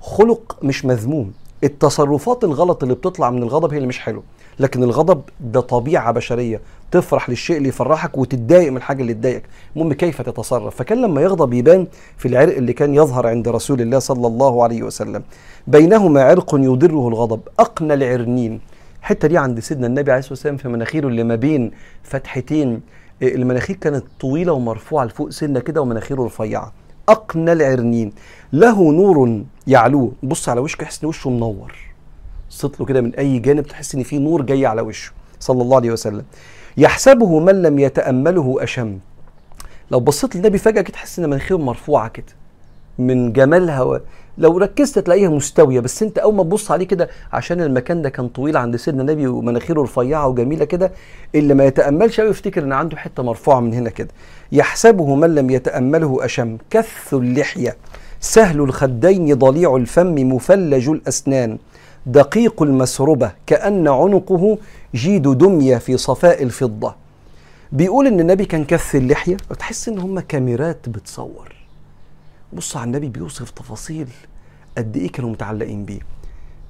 [0.00, 1.32] خلق مش مذموم.
[1.64, 4.22] التصرفات الغلط اللي بتطلع من الغضب هي اللي مش حلوة
[4.60, 6.60] لكن الغضب ده طبيعة بشرية.
[6.90, 9.42] تفرح للشيء اللي يفرحك وتتضايق من الحاجة اللي تضايقك.
[9.76, 13.98] المهم كيف تتصرف؟ فكان لما يغضب يبان في العرق اللي كان يظهر عند رسول الله
[13.98, 15.22] صلى الله عليه وسلم.
[15.66, 17.40] بينهما عرق يضره الغضب.
[17.58, 18.60] اقنى العرنين.
[19.00, 21.70] الحتة دي عند سيدنا النبي عليه الصلاة والسلام في مناخيره اللي ما بين
[22.02, 22.80] فتحتين
[23.22, 26.72] المناخير كانت طويلة ومرفوعة لفوق سنة كده ومناخيره رفيعة.
[27.08, 28.12] اقنى العرنين.
[28.52, 30.12] له نور يعلوه.
[30.22, 31.72] بص على وشه تحس إن وشه منور.
[32.50, 35.12] صيت له كده من أي جانب تحس إن في نور جاي على وشه.
[35.40, 36.24] صلى الله عليه وسلم.
[36.76, 38.98] يحسبه من لم يتأمله أشم.
[39.90, 42.26] لو بصيت للنبي فجأة كده تحس إن مناخيره مرفوعة كده
[42.98, 44.00] من جمالها
[44.38, 48.28] لو ركزت تلاقيها مستوية بس أنت أول ما تبص عليه كده عشان المكان ده كان
[48.28, 50.92] طويل عند سيدنا النبي ومناخيره رفيعة وجميلة كده
[51.34, 54.08] اللي ما يتأملش قوي يفتكر إن عنده حتة مرفوعة من هنا كده.
[54.52, 56.58] يحسبه من لم يتأمله أشم.
[56.70, 57.76] كث اللحية
[58.20, 61.58] سهل الخدين ضليع الفم مفلج الأسنان.
[62.06, 64.58] دقيق المسربه كأن عنقه
[64.94, 66.94] جيد دمية في صفاء الفضة.
[67.72, 71.54] بيقول إن النبي كان كث اللحية وتحس إن هم كاميرات بتصور.
[72.52, 74.08] بص على النبي بيوصف تفاصيل
[74.78, 76.00] قد إيه كانوا متعلقين بيه.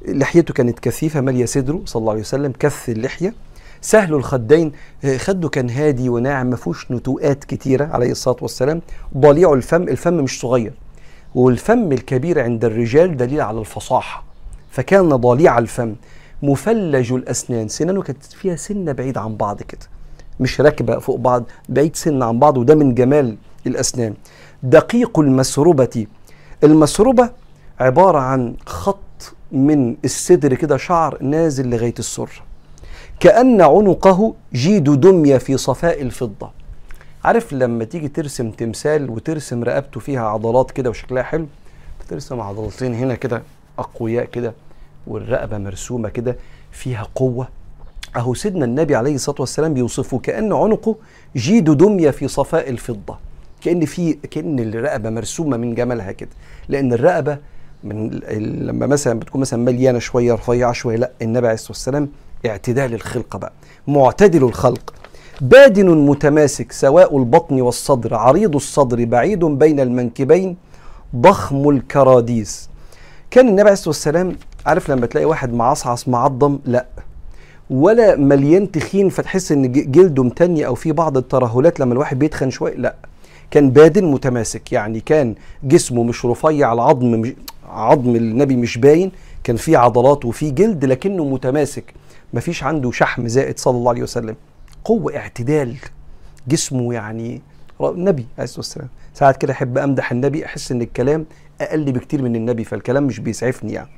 [0.09, 3.35] لحيته كانت كثيفة مالية صدره صلى الله عليه وسلم كث اللحية.
[3.81, 4.73] سهل الخدين
[5.17, 8.83] خده كان هادي وناعم ما فيهوش نتوءات كتيرة عليه الصلاة والسلام.
[9.17, 10.73] ضليع الفم الفم مش صغير.
[11.35, 14.26] والفم الكبير عند الرجال دليل على الفصاحة.
[14.77, 15.95] فكان ضليع الفم
[16.43, 17.69] مفلج الأسنان.
[17.69, 19.87] سنانه كانت فيها سنة بعيد عن بعض كده
[20.41, 23.37] مش راكبة فوق بعض بعيد سنة عن بعض وده من جمال
[23.67, 24.15] الأسنان.
[24.63, 26.07] دقيق المسربة
[26.65, 27.31] المسربة
[27.81, 32.43] عبارة عن خط من الصدر كده شعر نازل لغاية السر.
[33.21, 36.51] كأن عنقه جيد دمية في صفاء الفضة.
[37.25, 41.47] عارف لما تيجي ترسم تمثال وترسم رقبته فيها عضلات كده وشكلها حلو
[42.09, 43.43] ترسم عضلتين هنا كده
[43.79, 44.55] أقوياء كده
[45.07, 46.37] والرقبة مرسومة كده
[46.73, 47.49] فيها قوة.
[48.17, 50.97] أهو سيدنا النبي عليه الصلاة والسلام بيوصفه كأن عنقه
[51.37, 53.19] جيد دمية في صفاء الفضة.
[53.61, 56.31] كأن في كأن الرقبة مرسومة من جمالها كده.
[56.69, 57.39] لأن الرقبة
[57.85, 58.11] من
[58.67, 62.09] لما مثلا بتكون مثلا مليانة شوية رفيعة شوية لا النبي عليه الصلاة والسلام
[62.47, 63.53] اعتدال الخلقه بقى.
[63.89, 64.95] معتدل الخلق.
[65.41, 70.57] بادن متماسك سواء البطن والصدر عريض الصدر بعيد بين المنكبين
[71.17, 72.71] ضخم الكراديس.
[73.31, 76.87] كان النبي عليه الصلاة والسلام عارف لما تلاقي واحد معصعص معضم؟ لا.
[77.71, 82.75] ولا مليان تخين فتحس إن جلده متني أو في بعض الترهلات لما الواحد بيتخن شوية؟
[82.75, 82.95] لا.
[83.51, 87.33] كان بادن متماسك يعني كان جسمه مش رفيع العظم مش
[87.69, 89.13] عظم النبي مش باين
[89.45, 91.95] كان فيه عضلات وفيه جلد لكنه متماسك.
[92.35, 94.37] مفيش عنده شحم زائد صلى الله عليه وسلم.
[94.85, 95.77] قوة اعتدال.
[96.49, 97.43] جسمه يعني
[97.81, 98.89] النبي عليه الصلاة والسلام.
[99.15, 101.27] ساعات كده أحب أمدح النبي أحس إن الكلام
[101.61, 103.89] أقل بكتير من النبي فالكلام مش بيسعفني يعني.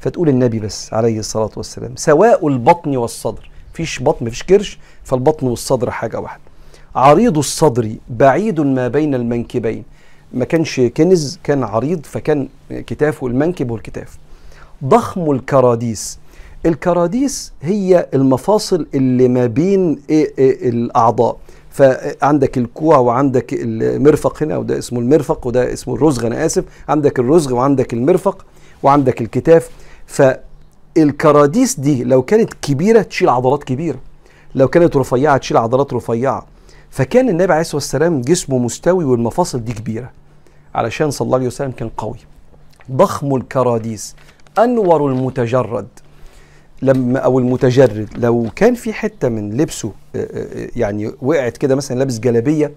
[0.00, 5.90] فتقول النبي بس عليه الصلاة والسلام سواء البطن والصدر فيش بطن مفيش كرش فالبطن والصدر
[5.90, 6.42] حاجة واحدة.
[6.94, 9.84] عريض الصدر بعيد ما بين المنكبين.
[10.32, 14.18] ما كانش كنز كان عريض فكان كتافه المنكب والكتاف.
[14.84, 16.18] ضخم الكراديس.
[16.66, 21.36] الكراديس هي المفاصل اللي ما بين إيه إيه الأعضاء.
[21.70, 26.64] فعندك الكوع وعندك المرفق هنا وده اسمه المرفق وده اسمه الرزغ أنا آسف.
[26.88, 28.44] عندك الرزغ وعندك المرفق
[28.82, 29.70] وعندك الكتاف.
[30.10, 33.98] فالكراديس دي لو كانت كبيرة تشيل عضلات كبيرة.
[34.54, 36.46] لو كانت رفيعة تشيل عضلات رفيعة.
[36.90, 40.10] فكان النبي عليه الصلاة والسلام جسمه مستوي والمفاصل دي كبيرة.
[40.74, 42.18] علشان صلى الله عليه وسلم كان قوي.
[42.92, 44.16] ضخم الكراديس
[44.58, 45.88] أنور المتجرد.
[46.82, 48.08] لما أو المتجرد.
[48.16, 49.92] لو كان في حتة من لبسه
[50.76, 52.72] يعني وقعت كده مثلا لابس جلابية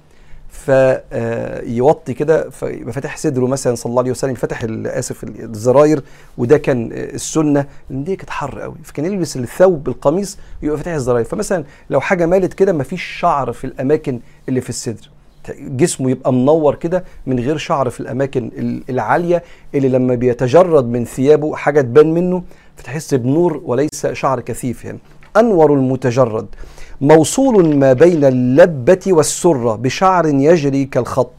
[0.54, 6.04] فيوطي كده فيبقى فاتح صدره مثلا صلى الله عليه وسلم فتح آسف الزراير
[6.38, 7.66] وده كان السنة.
[7.90, 11.26] لأن دي كانت حر قوي فكان يلبس الثوب القميص يبقى فاتح الزراير.
[11.26, 15.10] فمثلا لو حاجة مالت كده مفيش شعر في الأماكن اللي في الصدر.
[15.60, 18.52] جسمه يبقى منور كده من غير شعر في الأماكن
[18.90, 19.44] العالية
[19.76, 22.44] اللي لما بيتجرد من ثيابه حاجة تبان منه.
[22.76, 25.00] فتحس بنور وليس شعر كثيف يعني.
[25.38, 26.48] أنور المتجرد.
[27.04, 31.32] موصول ما بين اللبة والسرة بشعر يجري كالخط.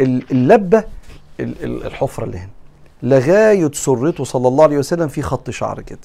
[0.00, 0.84] اللبة
[1.40, 2.48] الحفرة اللي هنا.
[3.02, 5.98] لغاية سرته صلى الله عليه وسلم في خط شعر كده.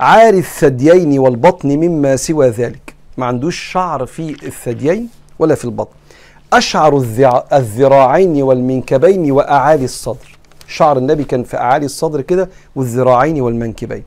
[0.00, 2.94] عاري الثديين والبطن مما سوى ذلك.
[3.16, 5.08] ما عندوش شعر في الثديين
[5.38, 5.94] ولا في البطن.
[6.52, 6.96] أشعر
[7.52, 10.38] الذراعين والمنكبين وأعالي الصدر.
[10.68, 14.02] شعر النبي كان في أعالي الصدر كده والذراعين والمنكبين.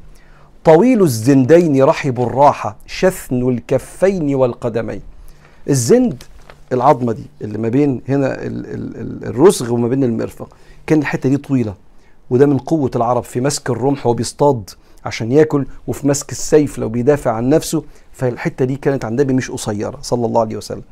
[0.65, 5.01] طويل الزندين رحب الراحة شثن الكفين والقدمين.
[5.69, 6.23] الزند
[6.73, 8.37] العظمة دي اللي ما بين هنا
[9.29, 10.49] الرسغ وما بين المرفق
[10.87, 11.73] كان الحتة دي طويلة
[12.29, 14.69] وده من قوة العرب في مسك الرمح وهو بيصطاد
[15.05, 19.51] عشان ياكل وفي مسك السيف لو بيدافع عن نفسه فالحتة دي كانت عند النبي مش
[19.51, 20.83] قصيرة صلى الله عليه وسلم.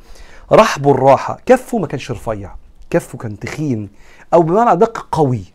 [0.52, 2.54] رحب الراحة كفه ما كانش رفيع
[2.90, 3.88] كفه كان تخين
[4.34, 5.53] أو بمعنى أدق قوي.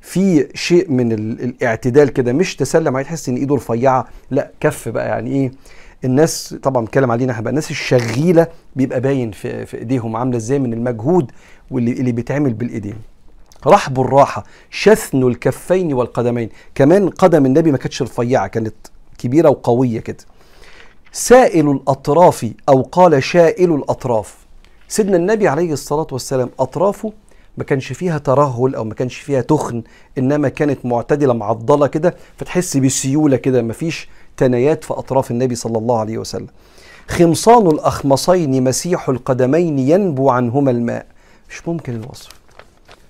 [0.00, 5.08] في شيء من الاعتدال كده مش تسلم عليه تحس إن إيده رفيعة لا كف بقى.
[5.08, 5.52] يعني إيه؟
[6.04, 10.58] الناس طبعا بتكلم علينا إحنا بقى الناس الشغيلة بيبقى باين في, في إيديهم عاملة إزاي
[10.58, 11.30] من المجهود
[11.70, 12.94] واللي اللي بيتعمل بالإيدين.
[13.66, 16.48] رحب الراحة شثن الكفين والقدمين.
[16.74, 18.74] كمان قدم النبي ما كانتش رفيعة كانت
[19.18, 20.16] كبيرة وقوية كده.
[21.12, 24.36] سائل الأطراف أو قال شائل الأطراف.
[24.88, 27.12] سيدنا النبي عليه الصلاة والسلام أطرافه
[27.58, 29.82] ما كانش فيها ترهل أو ما كانش فيها تخن
[30.18, 35.78] إنما كانت معتدلة معضلة كده فتحس بسيولة كده ما فيش تنايات في أطراف النبي صلى
[35.78, 36.46] الله عليه وسلم.
[37.08, 41.06] خمصان الأخمصين مسيح القدمين ينبو عنهما الماء.
[41.50, 42.28] مش ممكن الوصف.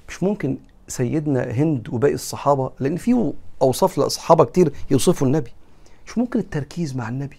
[0.09, 0.57] مش ممكن
[0.89, 3.33] سيدنا هند وباقي الصحابة لأن في
[3.63, 5.51] أوصاف للصحابه كتير يوصفوا النبي.
[6.07, 7.39] مش ممكن التركيز مع النبي.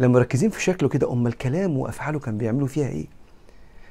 [0.00, 3.17] لما مركزين في شكله كده أمال الكلام وأفعاله كان بيعملوا فيها إيه؟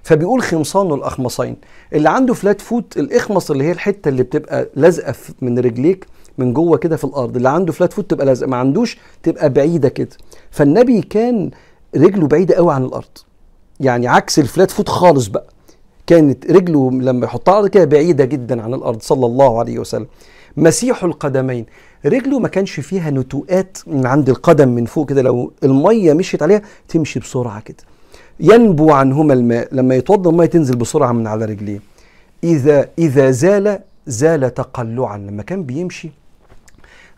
[0.08, 1.56] فبيقول خمصان الأخمصين.
[1.94, 6.06] اللي عنده flat foot الأخمص اللي هي الحتة اللي بتبقى لازقة من رجليك
[6.38, 7.36] من جوه كده في الأرض.
[7.36, 10.10] اللي عنده flat foot تبقى لازقة ما عندوش تبقى بعيدة كده.
[10.52, 11.52] فالنبي كان
[11.96, 13.18] رجله بعيدة قوي عن الأرض.
[13.80, 15.48] يعني عكس الفلات فوت خالص بقى.
[16.08, 20.08] كانت رجله لما يحطها على كده بعيدة جدا عن الأرض صلى الله عليه وسلم.
[20.58, 21.66] مسيح القدمين.
[22.06, 25.22] رجله ما كانش فيها نتوءات من عند القدم من فوق كده.
[25.22, 27.97] لو المية مشيت عليها تمشي بسرعة كده.
[28.40, 29.68] ينبو عنهما الماء.
[29.72, 31.80] لما يتوضأ الماء تنزل بسرعة من على رجليه.
[32.44, 35.18] إذا إذا زال زال تقلعا.
[35.18, 36.10] لما كان بيمشي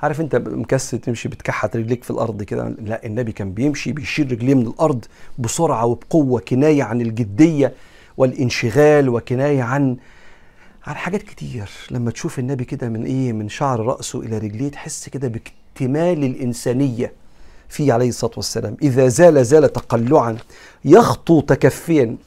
[0.01, 4.53] عارف أنت مكسل تمشي بتكحت رجليك في الأرض كده؟ لا النبي كان بيمشي بيشيل رجليه
[4.55, 5.05] من الأرض
[5.39, 7.73] بسرعة وبقوة كناية عن الجدية
[8.17, 9.97] والانشغال وكناية عن
[10.85, 11.69] عن حاجات كتير.
[11.91, 17.13] لما تشوف النبي كده من إيه من شعر رأسه إلى رجليه تحس كده باكتمال الإنسانية.
[17.69, 18.77] فيه عليه الصلاة والسلام.
[18.81, 20.37] إذا زال زال تقلعا
[20.85, 22.17] يخطو تكفيا.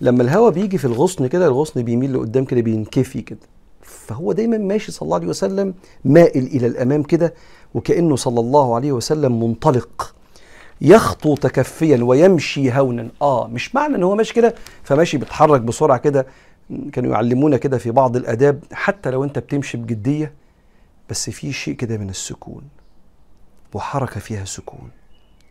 [0.00, 3.38] لما الهواء بيجي في الغصن كده الغصن بيميل لقدام كده بينكفي كده.
[3.82, 7.34] فهو دايما ماشي صلى الله عليه وسلم مائل إلى الأمام كده
[7.74, 10.14] وكأنه صلى الله عليه وسلم منطلق.
[10.80, 13.08] يخطو تكفيا ويمشي هونا.
[13.22, 16.26] آه مش معنى إن هو ماشي كده فماشي بيتحرك بسرعة كده.
[16.92, 20.32] كانوا يعلمونا كده في بعض الآداب حتى لو أنت بتمشي بجدية
[21.10, 22.62] بس في شيء كده من السكون.
[23.74, 24.90] وحركة فيها سكون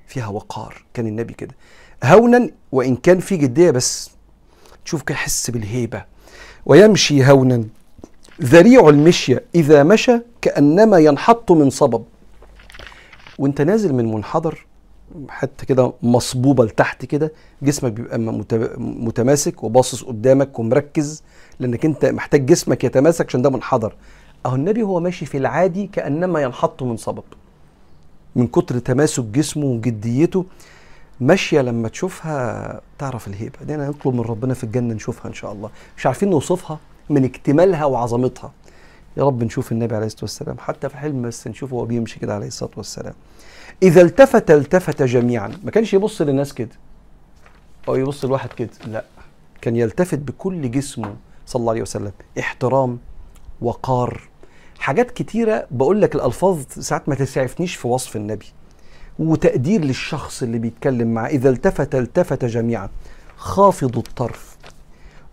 [0.07, 1.55] فيها وقار كان النبي كده.
[2.03, 4.11] هونا وإن كان في جدية بس
[4.85, 6.03] تشوف كده حس بالهيبة.
[6.65, 7.63] ويمشي هونا.
[8.41, 12.03] ذريع المشية إذا مشى كأنما ينحط من صبب.
[13.39, 14.65] وأنت نازل من منحدر
[15.29, 21.23] حتة كده مصبوبة لتحت كده جسمك بيبقى مت- متماسك وباصص قدامك ومركز
[21.59, 23.95] لأنك أنت محتاج جسمك يتماسك عشان ده منحدر.
[24.45, 27.23] أهو النبي هو ماشي في العادي كأنما ينحط من صبب.
[28.35, 30.45] من كتر تماسك جسمه وجديته
[31.19, 33.59] ماشية لما تشوفها تعرف الهيبة.
[33.61, 35.69] دي أنا نطلب من ربنا في الجنة نشوفها إن شاء الله.
[35.97, 38.51] مش عارفين نوصفها من اكتمالها وعظمتها.
[39.17, 40.55] يا رب نشوف النبي عليه الصلاة والسلام.
[40.59, 43.13] حتى في الحلم بس نشوفه وهو بيمشي كده عليه الصلاة والسلام.
[43.83, 45.51] إذا التفت التفت جميعا.
[45.63, 46.75] ما كانش يبص للناس كده.
[47.87, 48.69] أو يبص لواحد كده.
[48.87, 49.05] لا.
[49.61, 51.15] كان يلتفت بكل جسمه
[51.45, 52.11] صلى الله عليه وسلم.
[52.39, 52.97] احترام
[53.61, 54.21] وقار.
[54.83, 58.45] حاجات كتيرة بقول لك الألفاظ ساعات ما تسعفنيش في وصف النبي.
[59.19, 62.89] وتقدير للشخص اللي بيتكلم معاه إذا التفت التفت جميعا.
[63.37, 64.57] خافض الطرف.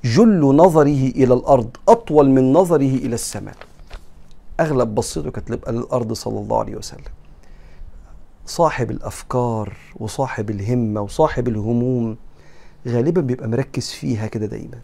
[0.05, 3.55] جل نظره إلى الأرض أطول من نظره إلى السماء.
[4.61, 7.13] أغلب بصيته كانت تبقى للأرض صلى الله عليه وسلم.
[8.47, 12.17] صاحب الأفكار وصاحب الهمة وصاحب الهموم
[12.89, 14.79] غالبا بيبقى مركز فيها كده دايما.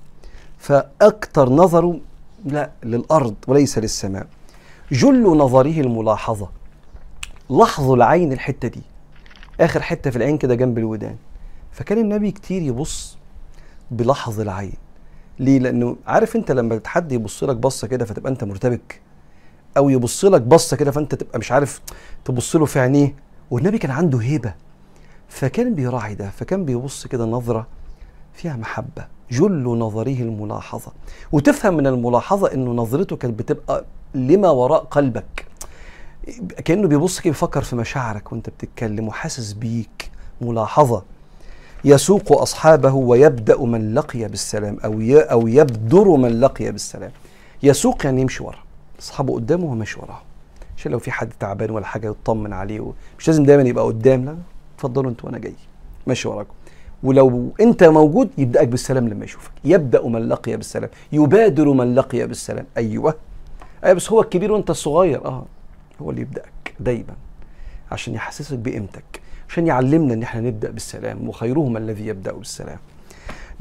[0.58, 2.00] فأكتر نظره
[2.44, 4.26] لا للأرض وليس للسماء.
[4.92, 6.48] جل نظره الملاحظة.
[7.50, 8.82] لاحظوا العين الحتة دي.
[9.60, 11.16] آخر حتة في العين كده جنب الودان.
[11.72, 13.18] فكان النبي كتير يبص
[13.90, 14.72] بلحظ العين.
[15.38, 19.00] ليه؟ لأنه عارف أنت لما حد يبص لك بصة كده فتبقى أنت مرتبك.
[19.76, 21.80] أو يبص لك بصة كده فأنت تبقى مش عارف
[22.24, 23.14] تبص له في عينيه.
[23.50, 24.54] والنبي كان عنده هيبة.
[25.28, 26.30] فكان بيراعي ده.
[26.30, 27.66] فكان بيبص كده نظرة
[28.32, 29.15] فيها محبة.
[29.30, 30.92] جل نظره الملاحظة.
[31.32, 33.84] وتفهم من الملاحظة إنه نظرته كانت بتبقى
[34.14, 35.46] لما وراء قلبك.
[36.64, 40.10] كأنه بيبص كده بيفكر في مشاعرك وأنت بتتكلم وحاسس بيك.
[40.40, 41.02] ملاحظة.
[41.84, 47.10] يسوق أصحابه ويبدأ من لقي بالسلام أو أو يبدر من لقي بالسلام.
[47.62, 48.58] يسوق يعني يمشي ورا.
[49.00, 50.20] أصحابه قدامه وهو ماشي وراه
[50.76, 54.36] عشان لو في حد تعبان ولا حاجة يطمن عليه مش لازم دايما يبقى قدام لا.
[54.76, 55.54] اتفضلوا أنتوا وأنا جاي.
[56.06, 56.54] ماشي وراكم.
[57.02, 59.50] ولو انت موجود يبدأك بالسلام لما يشوفك.
[59.64, 60.90] يبدأ من لقي بالسلام.
[61.12, 62.66] يبادر من لقي بالسلام.
[62.76, 63.14] أيوه.
[63.84, 65.24] أيوه بس هو الكبير وأنت الصغير.
[65.24, 65.44] آه.
[66.02, 67.14] هو اللي يبدأك دايما.
[67.92, 69.20] عشان يحسسك بقيمتك.
[69.48, 71.28] عشان يعلمنا إن إحنا نبدأ بالسلام.
[71.28, 72.78] وخيرهم الذي يبدأ بالسلام.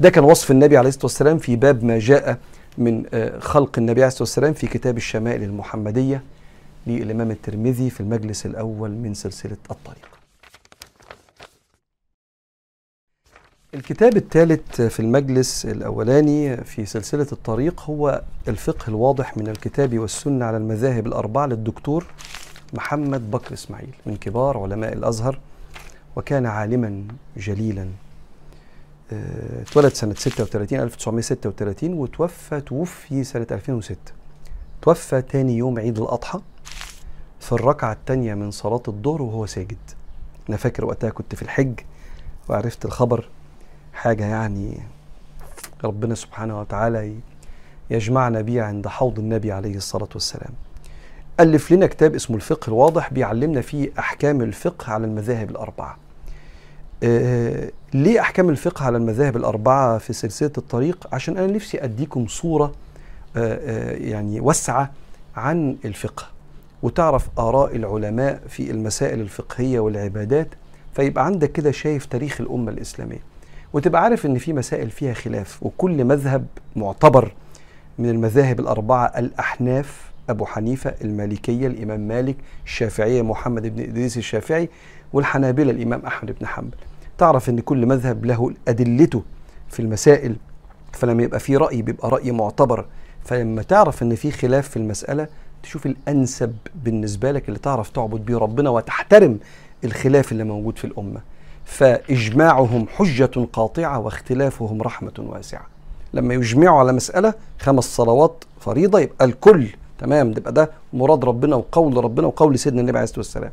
[0.00, 2.38] ده كان وصف النبي عليه الصلاة والسلام في باب ما جاء
[2.78, 6.22] من آه، خلق النبي عليه الصلاة والسلام في كتاب الشمائل المحمدية
[6.86, 10.15] للإمام الترمذي في المجلس الأول من سلسلة الطريق.
[13.76, 20.56] الكتاب الثالث في المجلس الأولاني في سلسلة الطريق هو الفقه الواضح من الكتاب والسنة على
[20.56, 22.06] المذاهب الأربعة للدكتور
[22.72, 25.38] محمد بكر إسماعيل من كبار علماء الأزهر
[26.16, 27.04] وكان عالما
[27.36, 27.88] جليلا.
[29.12, 33.96] آه، اتولد سنة 36 1936 وتوفى توفي سنة 2006
[34.82, 36.40] توفى تاني يوم عيد الأضحى
[37.40, 39.76] في الركعة الثانية من صلاة الظهر وهو ساجد.
[40.48, 41.80] أنا فاكر وقتها كنت في الحج
[42.48, 43.28] وعرفت الخبر
[43.96, 44.78] حاجة يعني
[45.84, 47.14] ربنا سبحانه وتعالى
[47.90, 50.50] يجمعنا بيه عند حوض النبي عليه الصلاة والسلام.
[51.40, 55.96] ألف لنا كتاب اسمه الفقه الواضح بيعلمنا فيه أحكام الفقه على المذاهب الأربعة.
[57.02, 62.72] آه ليه أحكام الفقه على المذاهب الأربعة في سلسلة الطريق؟ عشان أنا نفسي أديكم صورة
[63.36, 64.90] آه آه يعني واسعة
[65.36, 66.26] عن الفقه.
[66.82, 70.48] وتعرف آراء العلماء في المسائل الفقهية والعبادات
[70.94, 73.20] فيبقى عندك كده شايف تاريخ الأمة الإسلامية.
[73.72, 77.32] وتبقى عارف إن في مسائل فيها خلاف وكل مذهب معتبر
[77.98, 84.68] من المذاهب الأربعة الأحناف أبو حنيفة المالكية الإمام مالك الشافعية محمد بن إدريس الشافعي
[85.12, 86.76] والحنابلة الإمام أحمد بن حنبل.
[87.18, 89.22] تعرف إن كل مذهب له أدلته
[89.68, 90.36] في المسائل
[90.92, 92.84] فلما يبقى في رأي بيبقى رأي معتبر.
[93.24, 95.28] فلما تعرف إن في خلاف في المسألة
[95.62, 99.38] تشوف الأنسب بالنسبة لك اللي تعرف تعبد بيه ربنا وتحترم
[99.84, 101.20] الخلاف اللي موجود في الأمة.
[101.66, 105.66] فإجماعهم حجة قاطعة واختلافهم رحمة واسعة.
[106.14, 109.68] لما يجمعوا على مسألة خمس صلوات فريضة يبقى الكل
[109.98, 113.52] تمام يبقى ده مراد ربنا وقول ربنا وقول سيدنا النبي عليه الصلاة والسلام.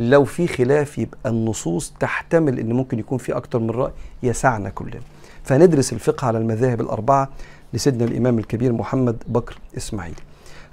[0.00, 3.92] لو في خلاف يبقى النصوص تحتمل إن ممكن يكون في أكتر من رأي
[4.22, 5.00] يسعنا كلنا.
[5.44, 7.28] فندرس الفقه على المذاهب الأربعة
[7.72, 10.14] لسيدنا الإمام الكبير محمد بكر إسماعيل.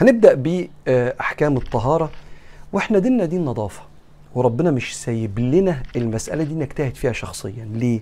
[0.02, 2.10] هنبدأ بأحكام الطهارة
[2.74, 3.91] وإحنا ديننا دين نظافة.
[4.36, 7.70] وربنا مش سايب لنا المسألة دي نجتهد فيها شخصيا.
[7.74, 8.00] ليه؟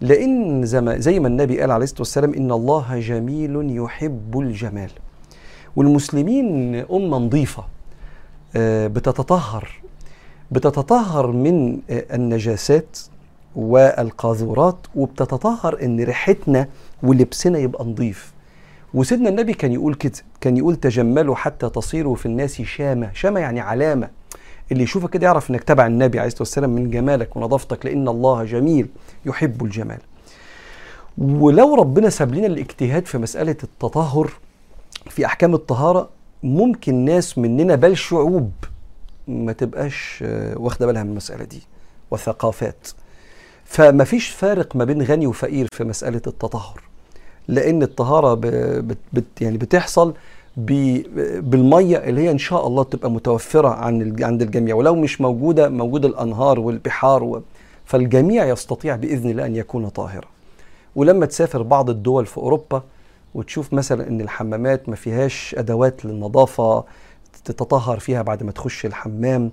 [0.00, 0.66] لأن
[0.98, 4.90] زي ما, النبي قال عليه الصلاة والسلام إن الله جميل يحب الجمال.
[5.76, 7.64] والمسلمين أمة نظيفة
[8.56, 9.68] آه، بتتطهر.
[10.50, 12.98] بتتطهر من آه، النجاسات
[13.56, 16.66] والقاذورات وبتتطهر إن ريحتنا
[17.02, 18.32] ولبسنا يبقى نظيف.
[18.94, 23.10] وسيدنا النبي كان يقول كده كان يقول تجملوا حتى تصيروا في الناس شامة.
[23.12, 24.19] شامة يعني علامة.
[24.72, 28.44] اللي يشوفك كده يعرف إنك تبع النبي عليه الصلاة والسلام من جمالك ونظافتك لإن الله
[28.44, 28.88] جميل
[29.26, 29.98] يحب الجمال
[31.18, 34.30] ولو ربنا ساب لنا الاجتهاد في مسألة التطهر
[35.08, 36.08] في أحكام الطهارة
[36.42, 38.52] ممكن ناس مننا بل شعوب
[39.28, 41.62] ما تبقاش آه، واخدة بالها من المسألة دي
[42.10, 42.88] وثقافات
[43.64, 46.80] فما فيش فارق ما بين غني وفقير في مسألة التطهر
[47.48, 48.34] لأن الطهارة.
[49.12, 49.24] بت...
[49.40, 50.14] يعني بتحصل.
[50.56, 54.16] بالمية اللي هي إن شاء الله تبقى متوفرة عن.
[54.24, 57.42] عند الجميع ولو مش موجودة موجود الأنهار والبحار و...
[57.84, 60.28] فالجميع يستطيع بإذن الله أن يكون طاهرا
[60.96, 62.82] ولما تسافر بعض الدول في أوروبا
[63.34, 66.84] وتشوف مثلا إن الحمامات ما فيهاش أدوات للنظافة
[67.44, 69.50] تتطهر فيها بعد ما تخش الحمام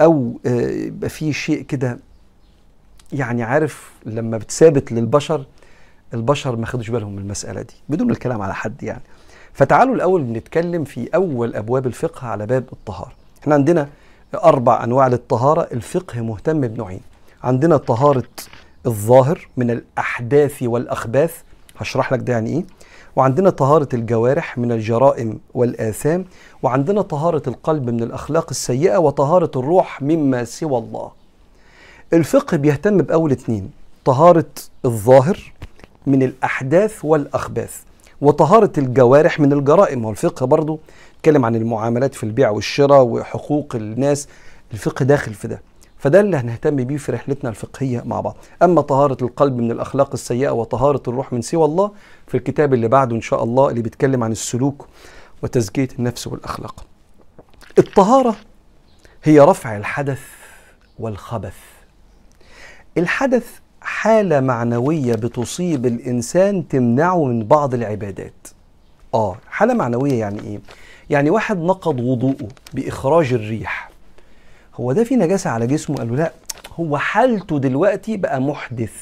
[0.00, 1.98] أو آه، يبقى في شيء كده
[3.12, 5.44] يعني عارف لما بتثابت للبشر
[6.14, 9.02] البشر ما خدوش بالهم من المسألة دي بدون الكلام على حد يعني
[9.58, 13.12] فتعالوا الأول نتكلم في أول أبواب الفقه على باب الطهارة.
[13.42, 13.88] إحنا عندنا
[14.34, 15.68] أربع أنواع للطهارة.
[15.72, 17.00] الفقه مهتم بنوعين.
[17.44, 18.28] عندنا طهارة
[18.86, 21.34] الظاهر من الأحداث والأخباث.
[21.78, 22.64] هشرح لك ده يعني إيه.
[23.16, 26.24] وعندنا طهارة الجوارح من الجرائم والآثام.
[26.62, 28.96] وعندنا طهارة القلب من الأخلاق السيئة.
[28.96, 31.10] وطهارة الروح مما سوى الله.
[32.12, 33.70] الفقه بيهتم بأول اتنين.
[34.04, 34.50] طهارة
[34.84, 35.52] الظاهر
[36.06, 37.87] من الأحداث والأخباث.
[38.20, 40.80] وطهارة الجوارح من الجرائم والفقه برضو.
[41.18, 44.28] اتكلم عن المعاملات في البيع والشراء وحقوق الناس.
[44.72, 45.62] الفقه داخل في ده.
[45.98, 48.36] فده اللي هنهتم بيه في رحلتنا الفقهية مع بعض.
[48.62, 51.90] أما طهارة القلب من الأخلاق السيئة وطهارة الروح من سوى الله
[52.26, 54.86] في الكتاب اللي بعده إن شاء الله اللي بيتكلم عن السلوك
[55.42, 56.84] وتزكية النفس والأخلاق.
[57.78, 58.36] الطهارة
[59.24, 60.20] هي رفع الحدث
[60.98, 61.56] والخبث.
[62.98, 63.58] الحدث
[63.88, 68.48] حالة معنوية بتصيب الإنسان تمنعه من بعض العبادات.
[69.14, 70.60] آه حالة معنوية يعني إيه؟
[71.10, 73.90] يعني واحد نقض وضوءه بإخراج الريح.
[74.74, 76.32] هو ده في نجاسة على جسمه؟ قالوا لا
[76.80, 78.92] هو حالته دلوقتي بقى محدث.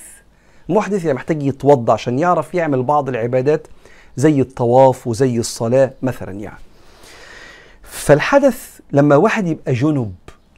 [0.69, 3.67] محدث يعني محتاج يتوضع عشان يعرف يعمل بعض العبادات
[4.17, 6.59] زي الطواف وزي الصلاة مثلا يعني.
[7.83, 10.15] فالحدث لما واحد يبقى جنب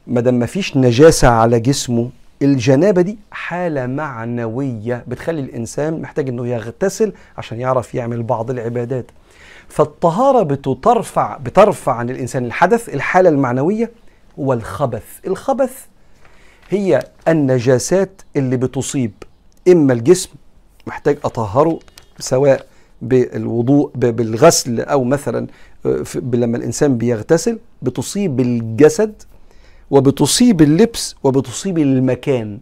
[0.07, 2.09] ما دام مفيش نجاسة على جسمه
[2.41, 9.05] الجنابة دي حالة معنوية بتخلي الإنسان محتاج إنه يغتسل عشان يعرف يعمل بعض العبادات.
[9.67, 13.91] فالطهارة بترفع بترفع عن الإنسان الحدث الحالة المعنوية
[14.37, 15.03] والخبث.
[15.27, 15.85] الخبث
[16.69, 19.11] هي النجاسات اللي بتصيب
[19.67, 20.29] إما الجسم
[20.87, 21.79] محتاج أطهره
[22.19, 22.65] سواء
[23.01, 25.47] بالوضوء بالغسل أو مثلا
[25.85, 29.13] آه، لما الإنسان بيغتسل بتصيب الجسد
[29.91, 32.59] وبتصيب اللبس وبتصيب المكان.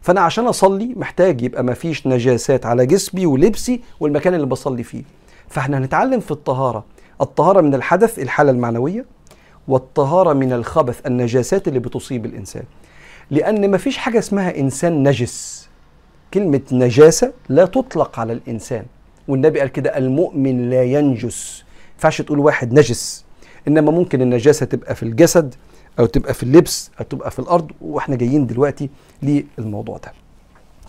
[0.00, 5.02] فأنا عشان أصلي محتاج يبقى ما فيش نجاسات على جسمي ولبسي والمكان اللي بصلي فيه.
[5.48, 6.84] فإحنا هنتعلم في الطهارة.
[7.20, 9.04] الطهارة من الحدث الحالة المعنوية
[9.68, 12.62] والطهارة من الخبث النجاسات اللي بتصيب الإنسان.
[13.30, 15.68] لأن ما فيش حاجة اسمها إنسان نجس.
[16.34, 18.84] كلمة نجاسة لا تطلق على الإنسان.
[19.28, 21.64] والنبي قال كده المؤمن لا ينجس.
[21.94, 23.24] ينفعش تقول واحد نجس.
[23.68, 25.54] إنما ممكن النجاسة تبقى في الجسد
[26.00, 28.90] أو تبقى في اللبس أو تبقى في الأرض وإحنا جايين دلوقتي
[29.22, 30.12] للموضوع ده.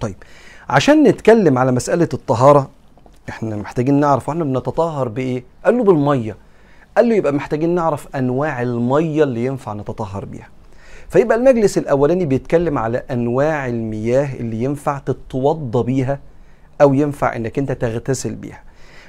[0.01, 0.15] طيب
[0.69, 2.69] عشان نتكلم على مسألة الطهارة
[3.29, 6.37] إحنا محتاجين نعرف إحنا بنتطهر بإيه؟ قال له بالمية.
[6.97, 10.47] قال له يبقى محتاجين نعرف أنواع المية اللي ينفع نتطهر بيها.
[11.09, 16.19] فيبقى المجلس الأولاني بيتكلم على أنواع المياه اللي ينفع تتوضى بيها
[16.81, 18.61] أو ينفع إنك أنت تغتسل بيها.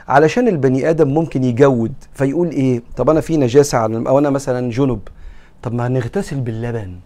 [0.09, 4.71] علشان البني آدم ممكن يجود فيقول إيه؟ طب أنا في نجاسة على أو أنا مثلا
[4.71, 5.01] جنب.
[5.63, 6.97] طب ما نغتسل باللبن.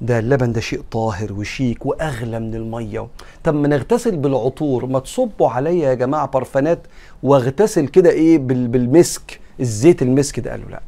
[0.00, 3.06] ده اللبن ده شيء طاهر وشيك وأغلى من المية.
[3.44, 4.86] طب ما نغتسل بالعطور.
[4.86, 6.78] ما تصبوا عليا يا جماعة برفانات
[7.22, 9.40] واغتسل كده إيه بالمسك.
[9.60, 10.50] الزيت المسك ده.
[10.50, 10.80] قالوا لأ.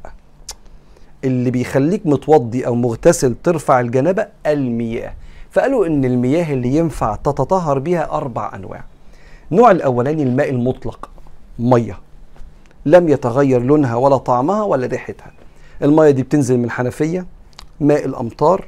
[1.24, 5.12] اللي بيخليك متوضي أو مغتسل ترفع الجنابة المياه.
[5.50, 8.84] فقالوا إن المياه اللي ينفع تتطهر بها أربع أنواع.
[9.52, 11.10] النوع الأولاني الماء المطلق.
[11.58, 11.98] مية.
[12.86, 15.32] لم يتغير لونها ولا طعمها ولا ريحتها.
[15.82, 17.26] المية دي بتنزل من الحنفية
[17.80, 18.64] ماء الأمطار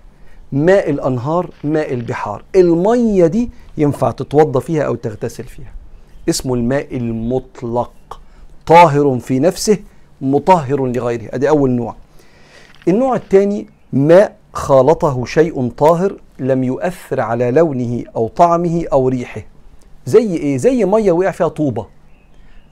[0.53, 2.45] ماء الأنهار ماء البحار.
[2.57, 5.73] المية دي ينفع تتوضى فيها أو تغتسل فيها.
[6.29, 8.21] اسمه الماء المطلق.
[8.67, 9.79] طاهر في نفسه
[10.21, 11.29] مطهر لغيره.
[11.35, 11.95] أدي أول نوع.
[12.89, 19.43] النوع الثاني ماء خالطه شيء طاهر لم يؤثر على لونه أو طعمه أو ريحه.
[20.07, 21.87] زي إيه؟ زي ميه وقع فيها طوبة.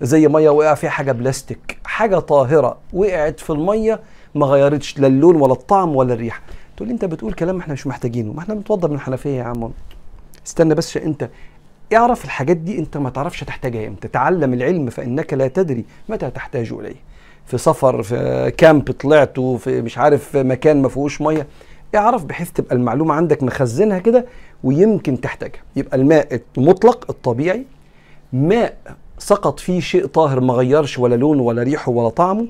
[0.01, 1.79] زي ميه وقع فيها حاجة بلاستيك.
[1.85, 4.01] حاجة طاهرة وقعت في الميه
[4.35, 6.41] ما غيرتش لا اللون ولا الطعم ولا الريحة.
[6.77, 8.33] تقول لي انت بتقول كلام إحنا مش محتاجينه.
[8.33, 9.71] ما إحنا بنتوضى من الحنفية يا عم.
[10.47, 11.29] استنى بس انت
[11.95, 14.09] اعرف الحاجات دي انت ما تعرفش تحتاجها إمتى.
[14.09, 16.97] تعلم العلم فإنك لا تدري متى تحتاج إليه.
[17.47, 21.47] في سفر في كامب طلعت في مش عارف مكان ما فيهوش مية.
[21.95, 24.27] اعرف بحيث تبقى المعلومة عندك مخزنها كده
[24.65, 25.61] ويمكن تحتاجها.
[25.77, 27.65] يبقى الماء المطلق الطبيعي
[28.33, 28.77] ماء
[29.19, 32.47] سقط فيه شيء طاهر ما غيرش ولا لونه ولا ريحه ولا طعمه.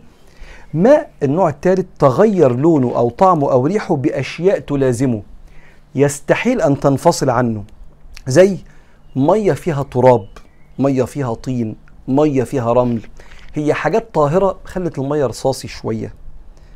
[0.74, 5.22] ماء النوع الثالث؟ تغير لونه أو طعمه أو ريحه بأشياء تلازمه.
[5.94, 7.64] يستحيل أن تنفصل عنه.
[8.26, 8.56] زي
[9.16, 10.26] مية فيها تراب
[10.78, 11.76] مية فيها طين
[12.08, 13.00] مية فيها رمل.
[13.54, 16.14] هي حاجات طاهرة خلت المية رصاصي شوية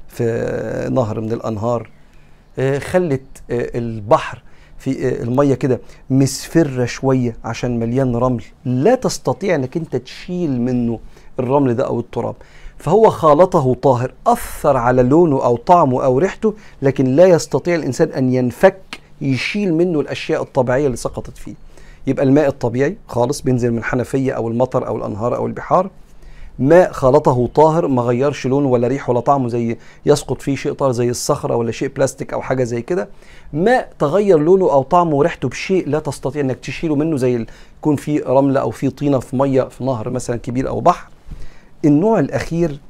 [0.09, 1.91] في نهر من الأنهار.
[2.59, 4.43] آه، خلت آه، البحر
[4.79, 5.81] في آه، المية كده
[6.11, 8.45] مصفره شوية عشان مليان رمل.
[8.65, 11.01] لا تستطيع إنك أنت تشيل منه
[11.39, 12.35] الرمل ده أو التراب.
[12.83, 18.35] فهو خالطه طاهر أثر على لونه أو طعمه أو ريحته لكن لا يستطيع الإنسان أن
[18.35, 21.55] ينفك يشيل منه الأشياء الطبيعية اللي سقطت فيه.
[22.07, 25.91] يبقى الماء الطبيعي خالص بينزل من حنفيه أو المطر أو الأنهار أو البحار.
[26.59, 29.77] ماء خلطه طاهر ما غيرش لونه ولا ريحه ولا طعمه زي
[30.07, 33.09] يسقط فيه شيء طاهر زي الصخرة ولا شيء بلاستيك أو حاجة زي كده.
[33.53, 37.47] ماء تغير لونه أو طعمه وريحته بشيء لا تستطيع إنك تشيله منه زي
[37.79, 41.12] يكون في رملة أو في طينة في مية في نهر مثلا كبير أو بحر.
[41.85, 42.81] النوع الأخير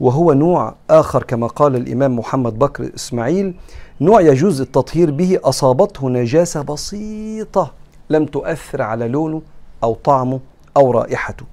[0.00, 3.54] وهو نوع آخر كما قال الإمام محمد بكر إسماعيل
[4.00, 7.72] نوع يجوز التطهير به أصابته نجاسة بسيطة
[8.10, 9.42] لم تؤثر على لونه
[9.84, 10.40] أو طعمه
[10.76, 11.44] أو رائحته.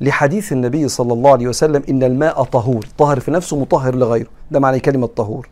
[0.00, 4.60] لحديث النبي صلى الله عليه وسلم إن الماء طهور طاهر في نفسه مطهر لغيره ده
[4.60, 5.48] معنى كلمة طهور.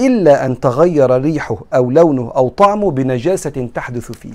[0.00, 4.32] إلا أن تغير ريحه أو لونه أو طعمه بنجاسة تحدث فيه.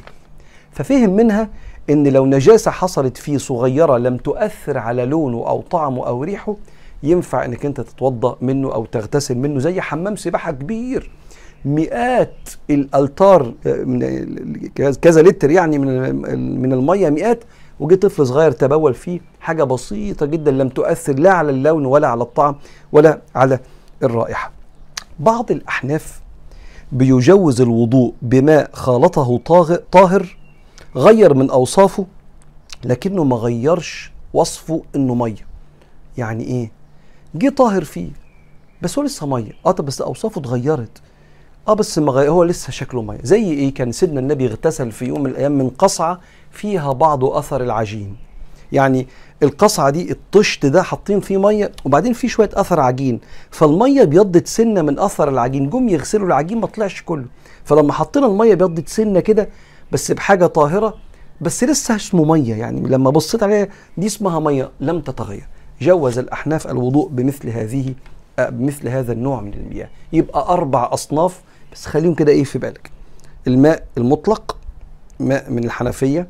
[0.71, 1.49] ففهم منها
[1.89, 6.55] إن لو نجاسة حصلت فيه صغيرة لم تؤثر على لونه أو طعمه أو ريحه
[7.03, 11.11] ينفع إنك أنت تتوضأ منه أو تغتسل منه زي حمام سباحة كبير.
[11.65, 13.99] مئات الألتار من
[15.01, 17.43] كذا لتر يعني من من المية مئات
[17.79, 22.23] وجه طفل صغير تبول فيه حاجة بسيطة جدا لم تؤثر لا على اللون ولا على
[22.23, 22.55] الطعم
[22.91, 23.59] ولا على
[24.03, 24.51] الرائحة.
[25.19, 26.21] بعض الأحناف
[26.91, 29.37] بيجوز الوضوء بماء خالطه
[29.91, 30.37] طاهر
[30.95, 32.05] غير من أوصافه
[32.85, 35.47] لكنه ما غيرش وصفه إنه مية.
[36.17, 36.71] يعني إيه؟
[37.35, 38.09] جه طاهر فيه
[38.81, 39.51] بس هو لسه مية.
[39.65, 41.01] آه طب بس أوصافه اتغيرت.
[41.67, 43.19] آه بس ما هو لسه شكله مية.
[43.23, 46.19] زي إيه؟ كان سيدنا النبي اغتسل في يوم من الأيام من قصعة
[46.51, 48.15] فيها بعض أثر العجين.
[48.71, 49.07] يعني
[49.43, 53.19] القصعة دي الطشت ده حاطين فيه مية وبعدين فيه شوية أثر عجين.
[53.51, 55.69] فالمية بيضت سنة من أثر العجين.
[55.69, 57.25] جم يغسلوا العجين ما طلعش كله.
[57.65, 59.49] فلما حطينا المية بيضت سنة كده
[59.93, 60.93] بس بحاجة طاهرة
[61.41, 63.67] بس لسه اسمه مية يعني لما بصيت عليها
[63.97, 65.47] دي اسمها مية لم تتغير.
[65.81, 67.93] جوز الأحناف الوضوء بمثل هذه
[68.39, 69.89] بمثل هذا النوع من المياه.
[70.13, 71.41] يبقى أربع أصناف
[71.73, 72.91] بس خليهم كده إيه في بالك.
[73.47, 74.57] الماء المطلق
[75.19, 76.27] ماء من الحنفية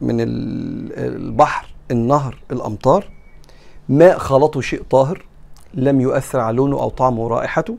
[0.00, 3.10] من البحر النهر الأمطار.
[3.88, 5.24] ماء خلطه شيء طاهر
[5.74, 7.76] لم يؤثر على لونه أو طعمه ورائحته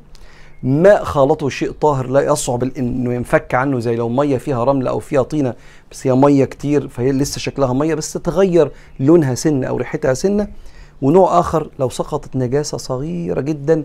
[0.64, 5.00] ماء خالطه شيء طاهر لا يصعب إنه ينفك عنه زي لو مية فيها رمل أو
[5.00, 5.54] فيها طينة
[5.92, 10.48] بس هي مية كتير فهي لسه شكلها مية بس تتغير لونها سنة أو ريحتها سنة.
[11.02, 13.84] ونوع آخر لو سقطت نجاسة صغيرة جدا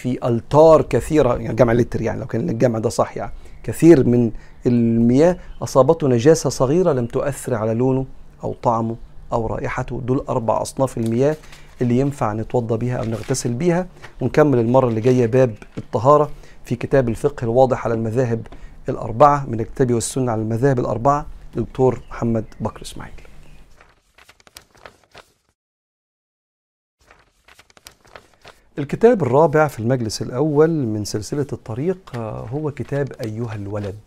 [0.00, 3.32] في ألتار كثيرة يعني جمع لتر يعني لو كان الجمع ده صح يعني
[3.62, 4.30] كثير من
[4.66, 8.06] المياه أصابته نجاسة صغيرة لم تؤثر على لونه
[8.44, 8.96] أو طعمه
[9.32, 10.00] أو رائحته.
[10.06, 11.36] دول أربع أصناف المياه
[11.82, 13.86] اللي ينفع نتوضى بيها أو نغتسل بيها.
[14.20, 16.30] ونكمل المرة اللي جاية باب الطهارة
[16.64, 18.46] في كتاب الفقه الواضح على المذاهب
[18.88, 21.26] الأربعة من الكتاب والسنة على المذاهب الأربعة.
[21.56, 23.12] دكتور محمد بكر إسماعيل.
[28.78, 32.16] الكتاب الرابع في المجلس الأول من سلسلة الطريق
[32.52, 33.98] هو كتاب أيها الولد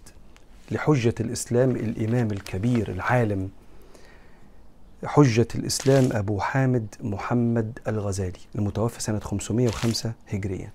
[0.72, 3.50] لحجة الإسلام الإمام الكبير العالم
[5.06, 10.74] حجة الإسلام أبو حامد محمد الغزالي المتوفى سنة 505 هجرية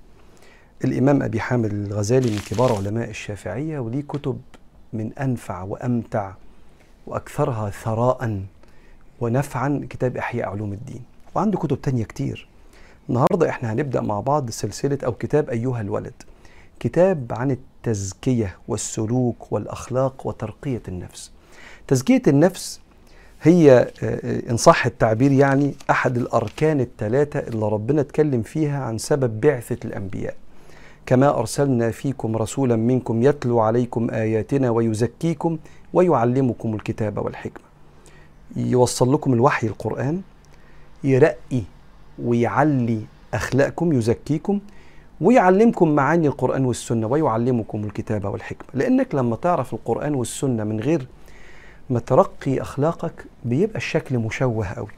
[0.85, 4.41] الإمام أبي حامد الغزالي من كبار علماء الشافعية وليه كتب
[4.93, 6.33] من أنفع وأمتع
[7.07, 8.43] وأكثرها ثراء
[9.20, 11.03] ونفعا كتاب إحياء علوم الدين.
[11.35, 12.49] وعنده كتب تانية كتير.
[13.09, 16.12] النهاردة إحنا هنبدأ مع بعض سلسلة أو كتاب أيها الولد.
[16.81, 21.33] كتاب عن التزكية والسلوك والأخلاق وترقية النفس.
[21.89, 22.81] تزكية النفس
[23.47, 23.91] هي
[24.51, 30.35] إن صح التعبير يعني أحد الأركان الثلاثة اللي ربنا اتكلم فيها عن سبب بعثة الأنبياء.
[31.07, 35.59] كما أرسلنا فيكم رسولا منكم يتلو عليكم آياتنا ويزكيكم
[35.93, 37.65] ويعلمكم الكتاب والحكمة.
[38.57, 40.21] يوصل لكم الوحي القرآن
[41.05, 41.63] يرقي
[42.25, 43.01] ويعلي
[43.35, 44.61] أخلاقكم يزكيكم
[45.21, 48.69] ويعلمكم معاني القرآن والسنة ويعلمكم الكتاب والحكمة.
[48.75, 51.07] لأنك لما تعرف القرآن والسنة من غير
[51.91, 54.89] ما ترقي أخلاقك بيبقى الشكل مشوه قوي.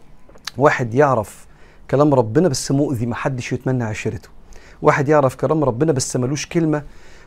[0.57, 1.47] واحد يعرف
[1.91, 4.29] كلام ربنا بس مؤذي محدش يتمنى عشرته.
[4.83, 6.83] واحد يعرف كلام ربنا بس ملوش كلمة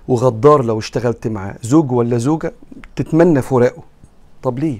[0.07, 1.55] وغدار لو اشتغلت معاه.
[1.61, 2.53] زوج ولا زوجة
[2.95, 3.83] تتمنى فراقه.
[4.43, 4.79] طب ليه؟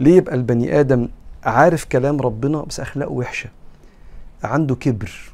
[0.00, 1.08] ليه يبقى البني آدم
[1.44, 3.50] عارف كلام ربنا بس أخلاقه وحشة؟
[4.44, 5.32] عنده كبر.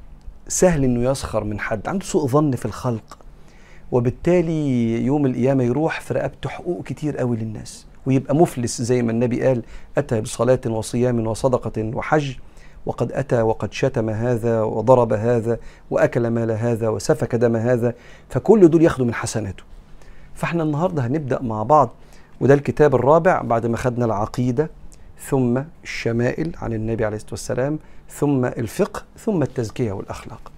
[0.49, 1.89] سهل إنه يسخر من حد.
[1.89, 3.19] عنده سوء ظن في الخلق.
[3.93, 7.87] وبالتالي يوم القيامة يروح في رقبته حقوق كتير قوي للناس.
[8.07, 9.63] ويبقى مفلس زي ما النبي قال
[9.99, 12.35] أتى بصلاة وصيام وصدقة وحج
[12.87, 15.59] وقد أتى وقد شتم هذا وضرب هذا
[15.91, 17.95] وأكل مال هذا وسفك دم هذا
[18.29, 19.63] فكل دول ياخدوا من حسناته.
[20.35, 21.91] فإحنا النهاردة هنبدأ مع بعض
[22.41, 24.71] وده الكتاب الرابع بعد ما خدنا العقيدة
[25.29, 27.79] ثم الشمائل عن النبي عليه الصلاة والسلام
[28.11, 30.53] ثم الفقه ثم التزكية والأخلاق.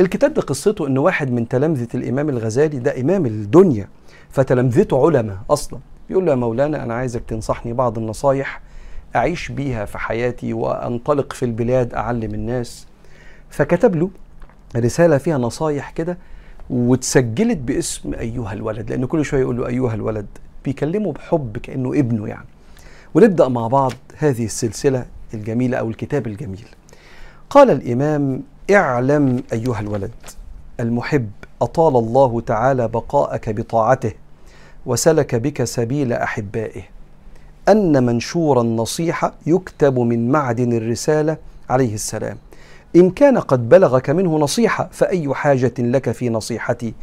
[0.00, 3.88] الكتاب ده قصته إن واحد من تلامذة الإمام الغزالي ده إمام الدنيا
[4.30, 5.78] فتلامذته علماء أصلا.
[6.08, 8.60] بيقول له يا مولانا أنا عايزك تنصحني بعض النصايح
[9.16, 12.86] أعيش بيها في حياتي وأنطلق في البلاد أعلم الناس.
[13.50, 14.10] فكتب له
[14.76, 16.18] رسالة فيها نصايح كده
[16.70, 20.26] واتسجلت باسم أيها الولد لأن كل شوية يقول له أيها الولد
[20.64, 22.46] بيكلمه بحب كأنه ابنه يعني.
[23.14, 26.66] ونبدأ مع بعض هذه السلسلة الجميلة أو الكتاب الجميل.
[27.50, 30.10] قال الإمام اعلم أيها الولد
[30.80, 31.30] المحب
[31.62, 34.12] أطال الله تعالى بقاءك بطاعته
[34.86, 36.82] وسلك بك سبيل أحبائه.
[37.68, 41.36] أن منشور النصيحه يكتب من معدن الرسالة
[41.70, 42.36] عليه السلام.
[42.96, 46.94] إن كان قد بلغك منه نصيحة فأي حاجة لك في نصيحتي؟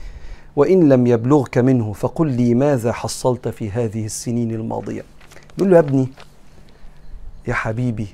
[0.56, 5.04] وإن لم يبلغك منه فقل لي ماذا حصلت في هذه السنين الماضية.
[5.58, 6.08] يقول له يا ابني
[7.48, 8.08] يا حبيبي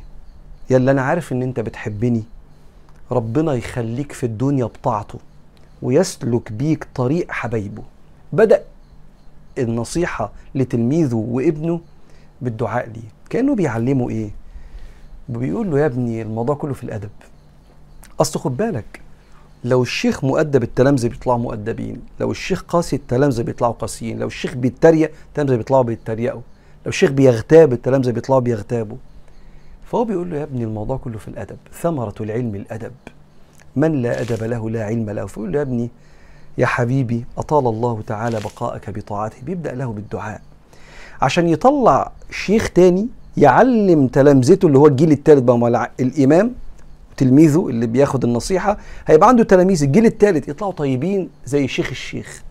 [0.69, 2.23] يا اللي أنا عارف إن أنت بتحبني.
[3.11, 5.19] ربنا يخليك في الدنيا بطاعته
[5.81, 7.83] ويسلك بيك طريق حبايبه.
[8.33, 8.63] بدأ
[9.63, 11.81] النصيحة لتلميذه وابنه
[12.41, 14.29] بالدعاء ليه كأنه بيعلمه إيه؟
[15.29, 17.09] بيقول له يا ابني الموضوع كله في الأدب.
[18.21, 19.01] أصل خد بالك
[19.63, 25.11] لو الشيخ مؤدب التلامذة بيطلعوا مؤدبين لو الشيخ قاسي التلامذة بيطلعوا قاسيين لو الشيخ بيتريق
[25.27, 26.41] التلامذة بيطلعوا بيتريقوا
[26.85, 28.97] لو الشيخ بيغتاب التلامذة بيطلعوا بيغتابوا.
[29.85, 32.91] فهو بيقول له يا ابني الموضوع كله في الأدب ثمرة العلم الأدب.
[33.75, 35.25] من لا أدب له لا علم له.
[35.25, 35.89] فيقول له يا ابني
[36.57, 39.37] يا حبيبي أطال الله تعالى بقاءك بطاعته.
[39.43, 40.41] بيبدأ له بالدعاء.
[41.21, 46.53] عشان يطلع شيخ تاني يعلم تلامذته اللي هو الجيل الثالث بقى الإمام
[47.17, 48.77] تلميذه اللي بياخد النصيحة
[49.07, 52.43] هيبقى عنده تلاميذ الجيل الثالث يطلعوا طيبين زي شيخ الشيخ.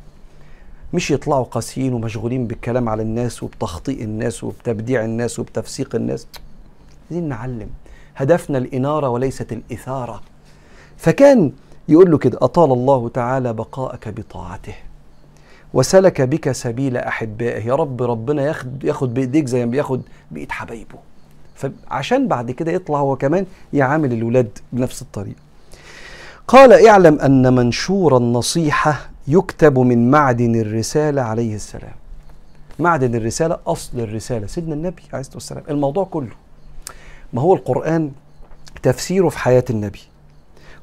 [0.92, 6.26] مش يطلعوا قاسيين ومشغولين بالكلام على الناس وبتخطيء الناس وبتبديع الناس وبتفسيق الناس.
[7.10, 7.68] عايزين نعلم.
[8.16, 10.20] هدفنا الإنارة وليست الإثارة.
[10.96, 11.52] فكان
[11.88, 14.74] يقول له كده أطال الله تعالى بقاءك بطاعته
[15.74, 17.66] وسلك بك سبيل أحبائه.
[17.66, 20.98] يا رب ربنا ياخد ياخد بإيديك زي ما بياخد بإيد حبايبه.
[21.54, 25.38] فعشان بعد كده يطلع هو كمان يعامل الولاد بنفس الطريقة.
[26.48, 31.94] قال اعلم أن منشور النصيحة يكتب من معدن الرسالة عليه السلام.
[32.78, 34.46] معدن الرسالة أصل الرسالة.
[34.46, 36.34] سيدنا النبي عليه الصلاة والسلام الموضوع كله
[37.32, 38.10] ما هو القرآن
[38.82, 40.00] تفسيره في حياة النبي.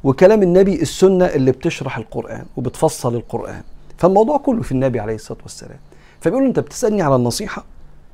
[0.03, 3.61] وكلام النبي السنة اللي بتشرح القرآن وبتفصل القرآن.
[3.97, 5.77] فالموضوع كله في النبي عليه الصلاة والسلام.
[6.21, 7.65] فبيقول انت بتسألني على النصيحة؟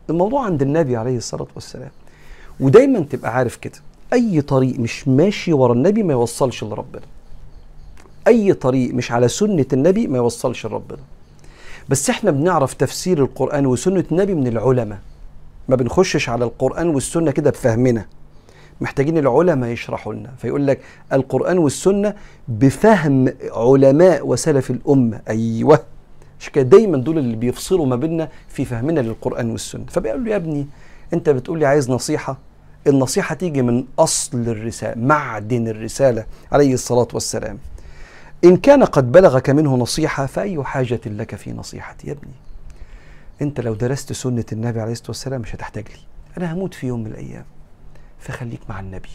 [0.10, 1.92] الموضوع عند النبي عليه الصلاة والسلام.
[2.60, 3.80] ودايما تبقى عارف كده
[4.14, 7.02] أي طريق مش ماشي ورا النبي ما يوصلش لربنا.
[8.28, 11.00] أي طريق مش على سنة النبي ما يوصلش لربنا.
[11.90, 15.00] بس إحنا بنعرف تفسير القرآن وسنة النبي من العلماء.
[15.70, 18.06] ما بنخشش على القرآن والسنة كده بفهمنا.
[18.82, 20.30] محتاجين العلماء يشرحوا لنا.
[20.38, 20.80] فيقول لك
[21.13, 22.13] القرآن والسنة
[22.47, 25.21] بفهم علماء وسلف الأمة.
[25.30, 25.80] أيوه.
[26.39, 29.86] عشان كده دايما دول اللي بيفصلوا ما بيننا في فهمنا للقرآن والسنة.
[29.89, 30.67] فبيقول له يا ابني
[31.13, 32.38] أنت بتقول لي عايز نصيحة؟
[32.88, 37.57] النصيحة تيجي من أصل الرسالة معدن الرسالة عليه الصلاة والسلام.
[38.43, 42.34] إن كان قد بلغك منه نصيحة فأي حاجة لك في نصيحتي؟ يا ابني
[43.41, 45.99] أنت لو درست سنة النبي عليه الصلاة والسلام مش هتحتاج لي.
[46.38, 47.45] أنا هموت في يوم من الأيام.
[48.20, 49.09] فخليك مع النبي.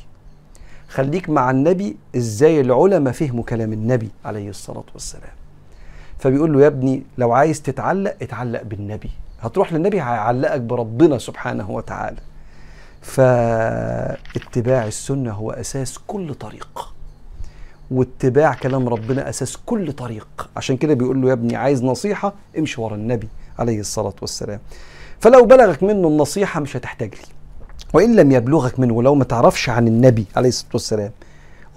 [0.89, 5.33] خليك مع النبي إزاي العلماء فهموا كلام النبي عليه الصلاة والسلام.
[6.19, 9.11] فبيقول له يا ابني لو عايز تتعلق اتعلق بالنبي.
[9.41, 12.21] هتروح للنبي هيعلقك بربنا سبحانه وتعالى.
[13.03, 16.95] فاتباع السنة هو أساس كل طريق.
[17.91, 20.51] واتباع كلام ربنا أساس كل طريق.
[20.57, 23.29] عشان كده بيقول له يا ابني عايز نصيحة امشي ورا النبي
[23.59, 24.61] عليه الصلاة والسلام.
[25.21, 27.34] فلو بلغك منه النصيحة مش هتحتاج لي
[27.95, 31.11] وإن لم يبلغك منه ولو ما تعرفش عن النبي عليه الصلاة والسلام.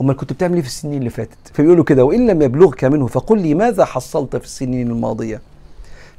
[0.01, 3.41] أمال كنت بتعمل إيه في السنين اللي فاتت؟ فبيقولوا كده وإن لم يبلغك منه فقل
[3.41, 5.41] لي ماذا حصلت في السنين الماضية؟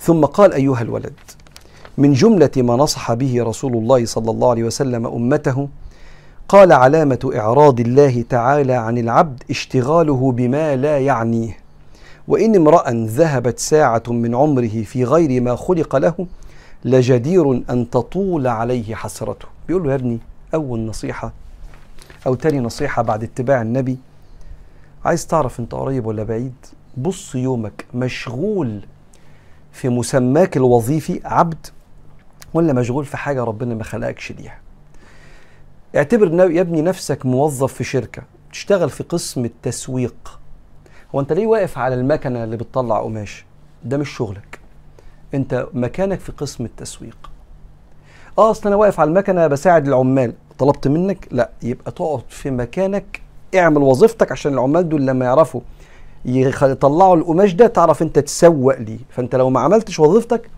[0.01, 1.13] ثم قال أيها الولد
[1.99, 5.69] من جملة ما نصح به رسول الله صلى الله عليه وسلم أمته
[6.49, 11.57] قال علامة إعراض الله تعالى عن العبد اشتغاله بما لا يعنيه.
[12.29, 16.27] وإن امرأ ذهبت ساعة من عمره في غير ما خلق له
[16.85, 19.49] لجدير أن تطول عليه حسرته.
[19.69, 20.19] بيقول له يا ابني
[20.55, 21.33] أول نصيحة
[22.27, 23.99] أو تاني نصيحة بعد اتباع النبي
[25.05, 26.55] عايز تعرف أنت قريب ولا بعيد
[26.97, 28.81] بص يومك مشغول
[29.73, 31.67] في مسماك الوظيفي عبد
[32.55, 34.59] ولا مشغول في حاجة ربنا ما خلقكش ليها.
[35.97, 38.23] اعتبر يا ابني نفسك موظف في شركة
[38.53, 40.41] تشتغل في قسم التسويق.
[41.15, 43.45] هو أنت ليه واقف على المكنة اللي بتطلع قماش؟
[43.85, 44.58] ده مش شغلك.
[45.35, 47.17] انت مكانك في قسم التسويق.
[48.39, 50.33] آه أصل أنا واقف على المكنة بساعد العمال.
[50.59, 51.51] طلبت منك؟ لا.
[51.63, 53.21] يبقى تقعد في مكانك
[53.55, 55.61] اعمل وظيفتك عشان العمال دول لما يعرفوا
[56.25, 58.99] يطلعوا القماش ده تعرف انت تسوق ليه.
[59.11, 60.51] فانت لو ما عملتش وظيفتك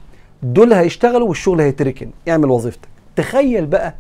[0.42, 2.10] دول هيشتغلوا والشغل هيتركن.
[2.28, 2.88] اعمل وظيفتك.
[3.16, 3.94] تخيل بقى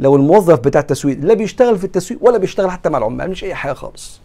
[0.00, 3.54] لو الموظف بتاع التسويق لا بيشتغل في التسويق ولا بيشتغل حتى مع العمال مش أي
[3.54, 4.20] حاجة خالص.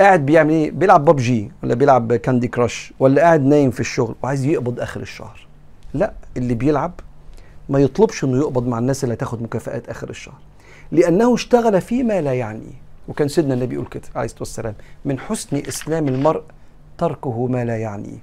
[0.00, 4.44] قاعد بيعمل إيه؟ بيلعب ببجي ولا بيلعب كاندي كراش ولا قاعد نايم في الشغل وعايز
[4.44, 5.46] يقبض آخر الشهر.
[5.94, 6.92] لا اللي بيلعب
[7.68, 10.34] ما يطلبش إنه يقبض مع الناس اللي هتاخد مكافآت آخر الشهر.
[10.92, 14.74] لأنه اشتغل فيما لا يعنيه وكان سيدنا النبي يقول كده عليه الصلاة والسلام
[15.04, 16.42] من حسن إسلام المرء
[16.98, 18.18] تركه ما لا يعنيه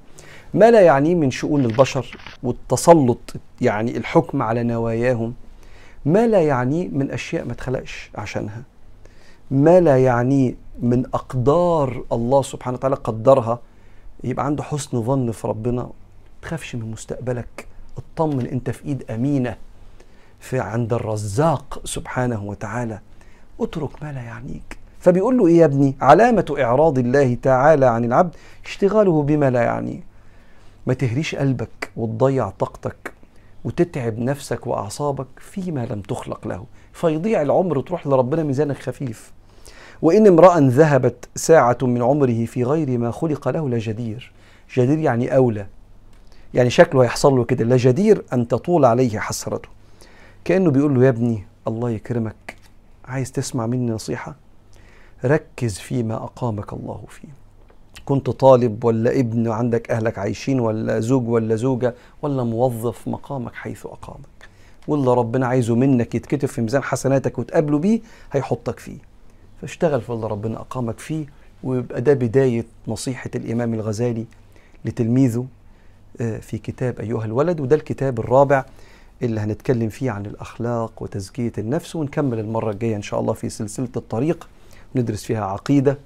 [0.53, 5.33] ما لا يعنيه من شؤون البشر والتسلط يعني الحكم على نواياهم.
[6.05, 8.61] ما لا يعنيه من أشياء ما اتخلقش عشانها.
[9.51, 13.59] ما لا يعنيه من أقدار الله سبحانه وتعالى قدرها
[14.23, 15.89] يبقى عنده حسن ظن في ربنا.
[16.41, 17.67] تخافش من مستقبلك
[17.97, 19.57] اطمن أنت في إيد أمينة
[20.39, 22.99] في عند الرزاق سبحانه وتعالى.
[23.59, 24.77] اترك ما لا يعنيك.
[24.99, 28.35] فبيقول له إيه يا ابني؟ علامة إعراض الله تعالى عن العبد
[28.65, 29.99] اشتغاله بما لا يعنيه
[30.87, 33.13] ما تهريش قلبك وتضيع طاقتك
[33.63, 36.65] وتتعب نفسك وأعصابك فيما لم تخلق له.
[36.93, 39.36] فيضيع العمر وتروح لربنا ميزانك خفيف.
[40.01, 44.31] وإن امرأ ذهبت ساعة من عمره في غير ما خلق له لجدير
[44.73, 44.99] جدير.
[44.99, 45.65] يعني أولى.
[46.53, 47.65] يعني شكله هيحصل له كده.
[47.65, 49.69] لجدير أن تطول عليه حسرته.
[50.45, 52.55] كأنه بيقول له يا ابني الله يكرمك.
[53.05, 54.35] عايز تسمع مني نصيحة؟
[55.25, 57.27] ركز فيما أقامك الله فيه.
[58.05, 63.85] كنت طالب ولا ابن عندك أهلك عايشين ولا زوج ولا زوجة ولا موظف مقامك حيث
[63.85, 64.47] أقامك.
[64.87, 67.99] واللي ربنا عايزه منك يتكتب في ميزان حسناتك وتقابله بيه
[68.31, 68.97] هيحطك فيه.
[69.61, 71.25] فاشتغل في اللي ربنا أقامك فيه
[71.63, 74.25] ويبقى ده بداية نصيحة الإمام الغزالي
[74.85, 75.45] لتلميذه
[76.17, 78.65] في كتاب أيها الولد وده الكتاب الرابع
[79.21, 83.89] اللي هنتكلم فيه عن الأخلاق وتزكية النفس ونكمل المرة الجاية إن شاء الله في سلسلة
[83.97, 84.49] الطريق
[84.95, 85.97] ندرس فيها عقيدة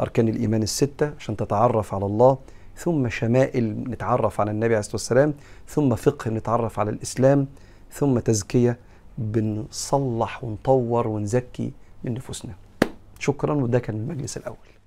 [0.00, 2.38] أركان الإيمان الستة عشان تتعرف على الله
[2.76, 5.34] ثم شمائل نتعرف على النبي عليه الصلاة والسلام
[5.68, 7.46] ثم فقه نتعرف على الإسلام
[7.92, 8.78] ثم تزكية
[9.18, 11.72] بنصلح ونطور ونزكي
[12.04, 12.52] من نفوسنا.
[13.18, 14.77] شكرا وده كان المجلس الأول.